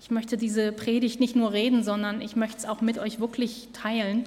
ich 0.00 0.10
möchte 0.10 0.36
diese 0.36 0.72
Predigt 0.72 1.20
nicht 1.20 1.36
nur 1.36 1.52
reden, 1.52 1.82
sondern 1.82 2.20
ich 2.20 2.36
möchte 2.36 2.58
es 2.58 2.66
auch 2.66 2.80
mit 2.80 2.98
euch 2.98 3.20
wirklich 3.20 3.68
teilen, 3.72 4.24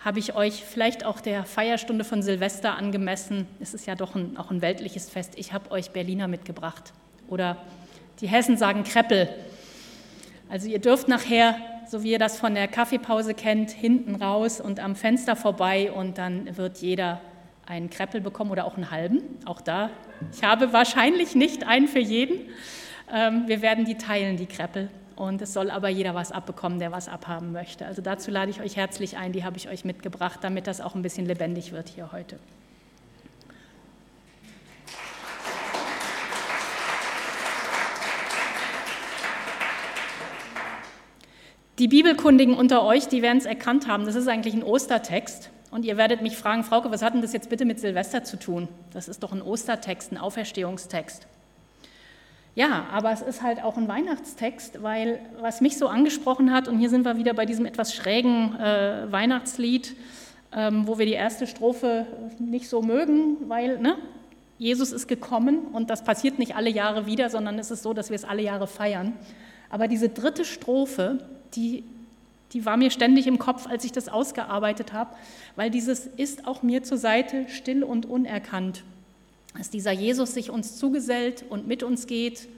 habe 0.00 0.18
ich 0.18 0.34
euch 0.34 0.64
vielleicht 0.64 1.04
auch 1.04 1.20
der 1.20 1.44
Feierstunde 1.44 2.04
von 2.04 2.22
Silvester 2.22 2.76
angemessen. 2.76 3.46
Es 3.60 3.74
ist 3.74 3.86
ja 3.86 3.94
doch 3.94 4.14
ein, 4.14 4.36
auch 4.36 4.50
ein 4.50 4.62
weltliches 4.62 5.10
Fest. 5.10 5.32
Ich 5.36 5.52
habe 5.52 5.70
euch 5.70 5.90
Berliner 5.90 6.28
mitgebracht. 6.28 6.92
Oder 7.28 7.56
die 8.20 8.28
Hessen 8.28 8.56
sagen 8.56 8.84
Kreppel. 8.84 9.28
Also 10.48 10.68
ihr 10.68 10.78
dürft 10.78 11.08
nachher, 11.08 11.56
so 11.88 12.02
wie 12.02 12.12
ihr 12.12 12.18
das 12.18 12.38
von 12.38 12.54
der 12.54 12.68
Kaffeepause 12.68 13.34
kennt, 13.34 13.70
hinten 13.70 14.14
raus 14.14 14.60
und 14.60 14.80
am 14.80 14.94
Fenster 14.96 15.36
vorbei 15.36 15.92
und 15.92 16.16
dann 16.16 16.56
wird 16.56 16.78
jeder 16.78 17.20
einen 17.66 17.90
Kreppel 17.90 18.20
bekommen 18.20 18.50
oder 18.50 18.64
auch 18.64 18.76
einen 18.76 18.90
halben. 18.90 19.20
Auch 19.44 19.60
da, 19.60 19.90
ich 20.32 20.42
habe 20.42 20.72
wahrscheinlich 20.72 21.34
nicht 21.34 21.66
einen 21.66 21.86
für 21.88 21.98
jeden. 21.98 22.40
Ähm, 23.12 23.44
wir 23.46 23.62
werden 23.62 23.84
die 23.84 23.96
teilen, 23.96 24.36
die 24.36 24.46
Kreppel. 24.46 24.90
Und 25.16 25.42
es 25.42 25.52
soll 25.52 25.70
aber 25.70 25.88
jeder 25.88 26.14
was 26.14 26.30
abbekommen, 26.30 26.78
der 26.78 26.92
was 26.92 27.08
abhaben 27.08 27.50
möchte. 27.50 27.84
Also 27.86 28.02
dazu 28.02 28.30
lade 28.30 28.50
ich 28.50 28.60
euch 28.60 28.76
herzlich 28.76 29.16
ein, 29.16 29.32
die 29.32 29.42
habe 29.42 29.56
ich 29.56 29.68
euch 29.68 29.84
mitgebracht, 29.84 30.38
damit 30.42 30.66
das 30.68 30.80
auch 30.80 30.94
ein 30.94 31.02
bisschen 31.02 31.26
lebendig 31.26 31.72
wird 31.72 31.88
hier 31.88 32.12
heute. 32.12 32.38
Die 41.80 41.88
Bibelkundigen 41.88 42.54
unter 42.54 42.84
euch, 42.84 43.06
die 43.06 43.22
werden 43.22 43.38
es 43.38 43.44
erkannt 43.44 43.86
haben, 43.86 44.04
das 44.04 44.16
ist 44.16 44.26
eigentlich 44.26 44.54
ein 44.54 44.64
Ostertext. 44.64 45.50
Und 45.70 45.84
ihr 45.84 45.96
werdet 45.96 46.22
mich 46.22 46.36
fragen, 46.36 46.64
Frauke, 46.64 46.90
was 46.90 47.02
hat 47.02 47.14
denn 47.14 47.22
das 47.22 47.32
jetzt 47.32 47.50
bitte 47.50 47.64
mit 47.64 47.78
Silvester 47.78 48.24
zu 48.24 48.36
tun? 48.36 48.68
Das 48.92 49.06
ist 49.06 49.22
doch 49.22 49.32
ein 49.32 49.42
Ostertext, 49.42 50.10
ein 50.12 50.18
Auferstehungstext. 50.18 51.26
Ja, 52.58 52.86
aber 52.90 53.12
es 53.12 53.22
ist 53.22 53.40
halt 53.40 53.62
auch 53.62 53.76
ein 53.76 53.86
Weihnachtstext, 53.86 54.82
weil 54.82 55.20
was 55.40 55.60
mich 55.60 55.78
so 55.78 55.86
angesprochen 55.86 56.52
hat, 56.52 56.66
und 56.66 56.80
hier 56.80 56.90
sind 56.90 57.04
wir 57.04 57.16
wieder 57.16 57.32
bei 57.32 57.46
diesem 57.46 57.66
etwas 57.66 57.94
schrägen 57.94 58.56
äh, 58.56 59.06
Weihnachtslied, 59.12 59.94
ähm, 60.50 60.88
wo 60.88 60.98
wir 60.98 61.06
die 61.06 61.12
erste 61.12 61.46
Strophe 61.46 62.04
nicht 62.40 62.68
so 62.68 62.82
mögen, 62.82 63.36
weil 63.48 63.78
ne, 63.78 63.94
Jesus 64.58 64.90
ist 64.90 65.06
gekommen 65.06 65.68
und 65.72 65.88
das 65.88 66.02
passiert 66.02 66.40
nicht 66.40 66.56
alle 66.56 66.68
Jahre 66.68 67.06
wieder, 67.06 67.30
sondern 67.30 67.60
es 67.60 67.70
ist 67.70 67.84
so, 67.84 67.94
dass 67.94 68.10
wir 68.10 68.16
es 68.16 68.24
alle 68.24 68.42
Jahre 68.42 68.66
feiern. 68.66 69.12
Aber 69.70 69.86
diese 69.86 70.08
dritte 70.08 70.44
Strophe, 70.44 71.18
die, 71.54 71.84
die 72.54 72.66
war 72.66 72.76
mir 72.76 72.90
ständig 72.90 73.28
im 73.28 73.38
Kopf, 73.38 73.68
als 73.68 73.84
ich 73.84 73.92
das 73.92 74.08
ausgearbeitet 74.08 74.92
habe, 74.92 75.14
weil 75.54 75.70
dieses 75.70 76.08
ist 76.08 76.48
auch 76.48 76.64
mir 76.64 76.82
zur 76.82 76.98
Seite 76.98 77.48
still 77.48 77.84
und 77.84 78.04
unerkannt, 78.04 78.82
dass 79.58 79.70
dieser 79.70 79.92
Jesus 79.92 80.32
sich 80.32 80.50
uns 80.50 80.76
zugesellt 80.76 81.44
und 81.50 81.66
mit 81.66 81.82
uns 81.82 82.06
geht. 82.06 82.48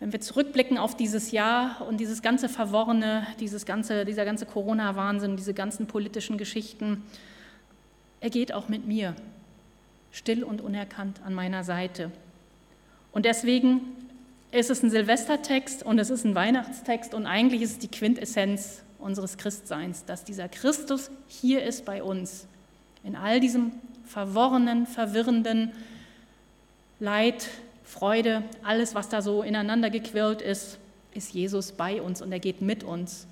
Wenn 0.00 0.12
wir 0.12 0.20
zurückblicken 0.20 0.78
auf 0.78 0.96
dieses 0.96 1.32
Jahr 1.32 1.86
und 1.86 1.98
dieses 1.98 2.22
ganze 2.22 2.48
Verworrene, 2.48 3.26
dieses 3.40 3.66
ganze, 3.66 4.04
dieser 4.04 4.24
ganze 4.24 4.46
Corona-Wahnsinn, 4.46 5.36
diese 5.36 5.54
ganzen 5.54 5.86
politischen 5.86 6.38
Geschichten, 6.38 7.02
er 8.20 8.30
geht 8.30 8.52
auch 8.52 8.68
mit 8.68 8.86
mir, 8.86 9.14
still 10.12 10.44
und 10.44 10.60
unerkannt 10.60 11.20
an 11.24 11.34
meiner 11.34 11.64
Seite. 11.64 12.10
Und 13.12 13.24
deswegen 13.24 13.80
es 14.52 14.70
ist 14.70 14.82
ein 14.82 14.90
Silvestertext 14.90 15.82
und 15.82 15.98
es 15.98 16.08
ist 16.08 16.24
ein 16.24 16.34
Weihnachtstext 16.34 17.14
und 17.14 17.26
eigentlich 17.26 17.62
ist 17.62 17.72
es 17.72 17.78
die 17.78 17.88
Quintessenz 17.88 18.82
unseres 18.98 19.36
Christseins, 19.36 20.04
dass 20.04 20.24
dieser 20.24 20.48
Christus 20.48 21.10
hier 21.28 21.62
ist 21.62 21.84
bei 21.84 22.02
uns. 22.02 22.46
In 23.04 23.16
all 23.16 23.40
diesem 23.40 23.72
verworrenen, 24.06 24.86
verwirrenden 24.86 25.72
Leid, 26.98 27.48
Freude, 27.84 28.42
alles, 28.64 28.94
was 28.94 29.08
da 29.08 29.22
so 29.22 29.42
ineinander 29.42 29.90
gequirlt 29.90 30.42
ist, 30.42 30.78
ist 31.12 31.34
Jesus 31.34 31.72
bei 31.72 32.00
uns 32.00 32.22
und 32.22 32.32
er 32.32 32.40
geht 32.40 32.62
mit 32.62 32.84
uns. 32.84 33.26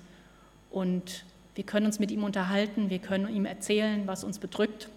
Und 0.71 1.25
wir 1.55 1.63
können 1.63 1.85
uns 1.85 1.99
mit 1.99 2.11
ihm 2.11 2.23
unterhalten, 2.23 2.89
wir 2.89 2.99
können 2.99 3.33
ihm 3.33 3.45
erzählen, 3.45 4.07
was 4.07 4.23
uns 4.23 4.39
bedrückt 4.39 4.89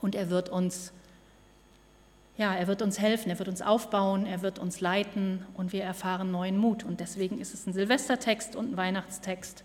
und 0.00 0.14
er 0.14 0.30
wird 0.30 0.48
uns 0.48 0.92
ja, 2.36 2.52
er 2.52 2.66
wird 2.66 2.82
uns 2.82 2.98
helfen, 2.98 3.30
er 3.30 3.38
wird 3.38 3.48
uns 3.48 3.62
aufbauen, 3.62 4.26
er 4.26 4.42
wird 4.42 4.58
uns 4.58 4.80
leiten 4.80 5.46
und 5.54 5.72
wir 5.72 5.84
erfahren 5.84 6.32
neuen 6.32 6.58
Mut. 6.58 6.82
Und 6.82 6.98
deswegen 6.98 7.40
ist 7.40 7.54
es 7.54 7.66
ein 7.66 7.72
Silvestertext 7.72 8.56
und 8.56 8.72
ein 8.72 8.76
Weihnachtstext. 8.76 9.62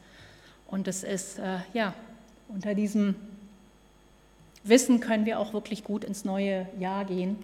Und 0.67 0.87
es 0.87 1.03
ist, 1.03 1.39
äh, 1.39 1.57
ja, 1.73 1.95
unter 2.47 2.75
diesem 2.75 3.15
Wissen 4.63 4.99
können 4.99 5.25
wir 5.25 5.39
auch 5.39 5.53
wirklich 5.53 5.83
gut 5.83 6.03
ins 6.03 6.25
neue 6.25 6.67
Jahr 6.79 7.05
gehen. 7.05 7.37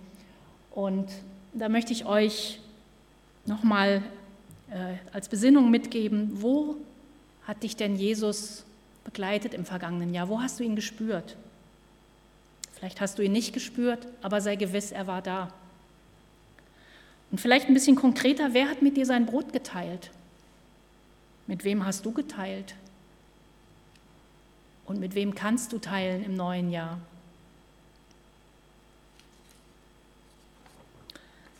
Und 0.72 1.10
da 1.54 1.70
möchte 1.70 1.94
ich 1.94 2.06
euch 2.06 2.60
nochmal 3.46 4.04
äh, 4.70 4.96
als 5.14 5.30
Besinnung 5.30 5.72
mitgeben, 5.72 6.42
wo 6.42 6.76
hat 7.48 7.64
dich 7.64 7.76
denn 7.76 7.96
Jesus 7.96 8.66
begleitet 9.04 9.54
im 9.54 9.66
vergangenen 9.66 10.14
Jahr? 10.14 10.30
Wo 10.30 10.42
hast 10.42 10.60
du 10.60 10.64
ihn 10.64 10.76
gespürt? 10.76 11.36
Vielleicht 12.74 13.00
hast 13.00 13.18
du 13.18 13.24
ihn 13.24 13.32
nicht 13.32 13.54
gespürt, 13.54 14.08
aber 14.22 14.42
sei 14.42 14.56
gewiss, 14.56 14.92
er 14.92 15.08
war 15.08 15.22
da. 15.22 15.54
Und 17.32 17.40
vielleicht 17.40 17.68
ein 17.68 17.74
bisschen 17.74 17.96
konkreter, 17.96 18.54
wer 18.54 18.70
hat 18.70 18.82
mit 18.82 18.98
dir 18.98 19.06
sein 19.06 19.26
Brot 19.26 19.54
geteilt? 19.54 20.12
Mit 21.48 21.64
wem 21.64 21.86
hast 21.86 22.06
du 22.06 22.12
geteilt? 22.12 22.76
Und 24.86 25.00
mit 25.00 25.16
wem 25.16 25.34
kannst 25.34 25.74
du 25.74 25.80
teilen 25.80 26.24
im 26.24 26.36
neuen 26.36 26.72
Jahr? 26.72 27.00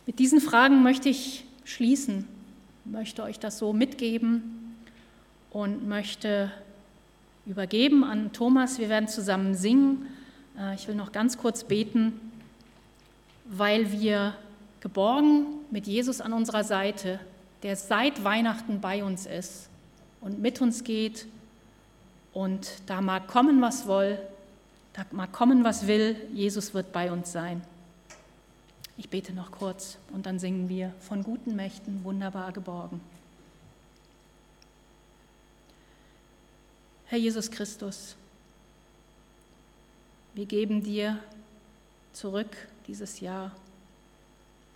Mit 0.06 0.20
diesen 0.20 0.40
Fragen 0.40 0.84
möchte 0.84 1.08
ich 1.08 1.44
schließen, 1.64 2.28
möchte 2.84 3.24
euch 3.24 3.40
das 3.40 3.58
so 3.58 3.72
mitgeben 3.72 4.76
und 5.50 5.88
möchte 5.88 6.52
übergeben 7.44 8.04
an 8.04 8.32
Thomas. 8.32 8.78
Wir 8.78 8.88
werden 8.88 9.08
zusammen 9.08 9.54
singen. 9.54 10.06
Äh, 10.58 10.74
ich 10.76 10.86
will 10.86 10.94
noch 10.94 11.10
ganz 11.10 11.38
kurz 11.38 11.64
beten, 11.64 12.20
weil 13.46 13.90
wir 13.90 14.36
geborgen 14.80 15.46
mit 15.70 15.88
Jesus 15.88 16.20
an 16.20 16.32
unserer 16.32 16.62
Seite, 16.62 17.18
der 17.64 17.74
seit 17.74 18.22
Weihnachten 18.22 18.80
bei 18.80 19.02
uns 19.02 19.26
ist 19.26 19.68
und 20.20 20.40
mit 20.40 20.60
uns 20.60 20.84
geht. 20.84 21.26
Und 22.36 22.82
da 22.84 23.00
mag 23.00 23.28
kommen, 23.28 23.62
was 23.62 23.86
woll, 23.86 24.18
da 24.92 25.06
mag 25.10 25.32
kommen, 25.32 25.64
was 25.64 25.86
will, 25.86 26.16
Jesus 26.34 26.74
wird 26.74 26.92
bei 26.92 27.10
uns 27.10 27.32
sein. 27.32 27.62
Ich 28.98 29.08
bete 29.08 29.32
noch 29.32 29.50
kurz 29.50 29.96
und 30.12 30.26
dann 30.26 30.38
singen 30.38 30.68
wir 30.68 30.92
von 31.00 31.22
guten 31.22 31.56
Mächten 31.56 32.04
wunderbar 32.04 32.52
geborgen. 32.52 33.00
Herr 37.06 37.16
Jesus 37.16 37.50
Christus, 37.50 38.16
wir 40.34 40.44
geben 40.44 40.82
dir 40.82 41.18
zurück 42.12 42.54
dieses 42.86 43.20
Jahr 43.20 43.50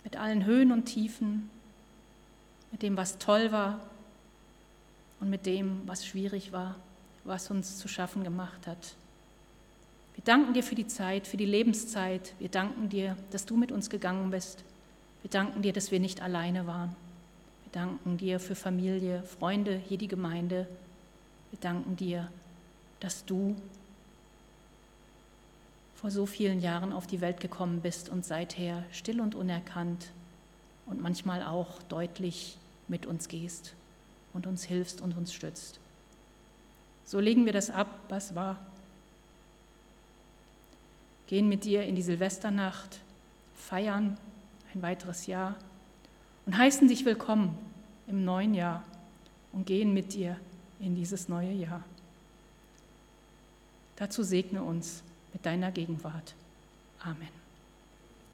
mit 0.03 0.17
allen 0.17 0.45
Höhen 0.45 0.71
und 0.71 0.85
Tiefen, 0.85 1.51
mit 2.71 2.81
dem, 2.81 2.97
was 2.97 3.19
toll 3.19 3.51
war 3.51 3.79
und 5.19 5.29
mit 5.29 5.45
dem, 5.45 5.83
was 5.85 6.03
schwierig 6.03 6.51
war, 6.51 6.75
was 7.23 7.51
uns 7.51 7.77
zu 7.77 7.87
schaffen 7.87 8.23
gemacht 8.23 8.67
hat. 8.67 8.95
Wir 10.15 10.23
danken 10.23 10.53
dir 10.53 10.63
für 10.63 10.75
die 10.75 10.87
Zeit, 10.87 11.27
für 11.27 11.37
die 11.37 11.45
Lebenszeit. 11.45 12.33
Wir 12.39 12.49
danken 12.49 12.89
dir, 12.89 13.17
dass 13.31 13.45
du 13.45 13.55
mit 13.57 13.71
uns 13.71 13.89
gegangen 13.89 14.31
bist. 14.31 14.63
Wir 15.21 15.31
danken 15.31 15.61
dir, 15.61 15.73
dass 15.73 15.91
wir 15.91 15.99
nicht 15.99 16.21
alleine 16.21 16.67
waren. 16.67 16.95
Wir 17.63 17.71
danken 17.71 18.17
dir 18.17 18.39
für 18.39 18.55
Familie, 18.55 19.23
Freunde, 19.23 19.77
hier 19.77 19.97
die 19.97 20.07
Gemeinde. 20.07 20.67
Wir 21.51 21.59
danken 21.59 21.95
dir, 21.95 22.29
dass 22.99 23.25
du 23.25 23.55
vor 25.95 26.11
so 26.11 26.25
vielen 26.25 26.61
Jahren 26.61 26.93
auf 26.93 27.05
die 27.05 27.21
Welt 27.21 27.39
gekommen 27.39 27.81
bist 27.81 28.09
und 28.09 28.25
seither 28.25 28.83
still 28.91 29.21
und 29.21 29.35
unerkannt 29.35 30.11
und 30.87 31.01
manchmal 31.01 31.43
auch 31.43 31.81
deutlich 31.83 32.57
mit 32.87 33.05
uns 33.05 33.27
gehst 33.27 33.73
und 34.33 34.47
uns 34.47 34.63
hilfst 34.63 34.99
und 34.99 35.15
uns 35.15 35.33
stützt. 35.33 35.79
So 37.05 37.19
legen 37.19 37.45
wir 37.45 37.53
das 37.53 37.69
ab, 37.69 37.99
was 38.09 38.35
war. 38.35 38.57
Gehen 41.27 41.49
mit 41.49 41.63
dir 41.63 41.83
in 41.83 41.95
die 41.95 42.01
Silvesternacht, 42.01 42.99
feiern 43.55 44.17
ein 44.73 44.81
weiteres 44.81 45.27
Jahr 45.27 45.55
und 46.45 46.57
heißen 46.57 46.87
dich 46.87 47.05
willkommen 47.05 47.57
im 48.07 48.25
neuen 48.25 48.53
Jahr 48.53 48.83
und 49.53 49.65
gehen 49.65 49.93
mit 49.93 50.13
dir 50.13 50.37
in 50.79 50.95
dieses 50.95 51.29
neue 51.29 51.51
Jahr. 51.51 51.83
Dazu 53.95 54.23
segne 54.23 54.63
uns 54.63 55.03
mit 55.31 55.45
deiner 55.45 55.71
Gegenwart. 55.71 56.33
Amen. 56.99 57.40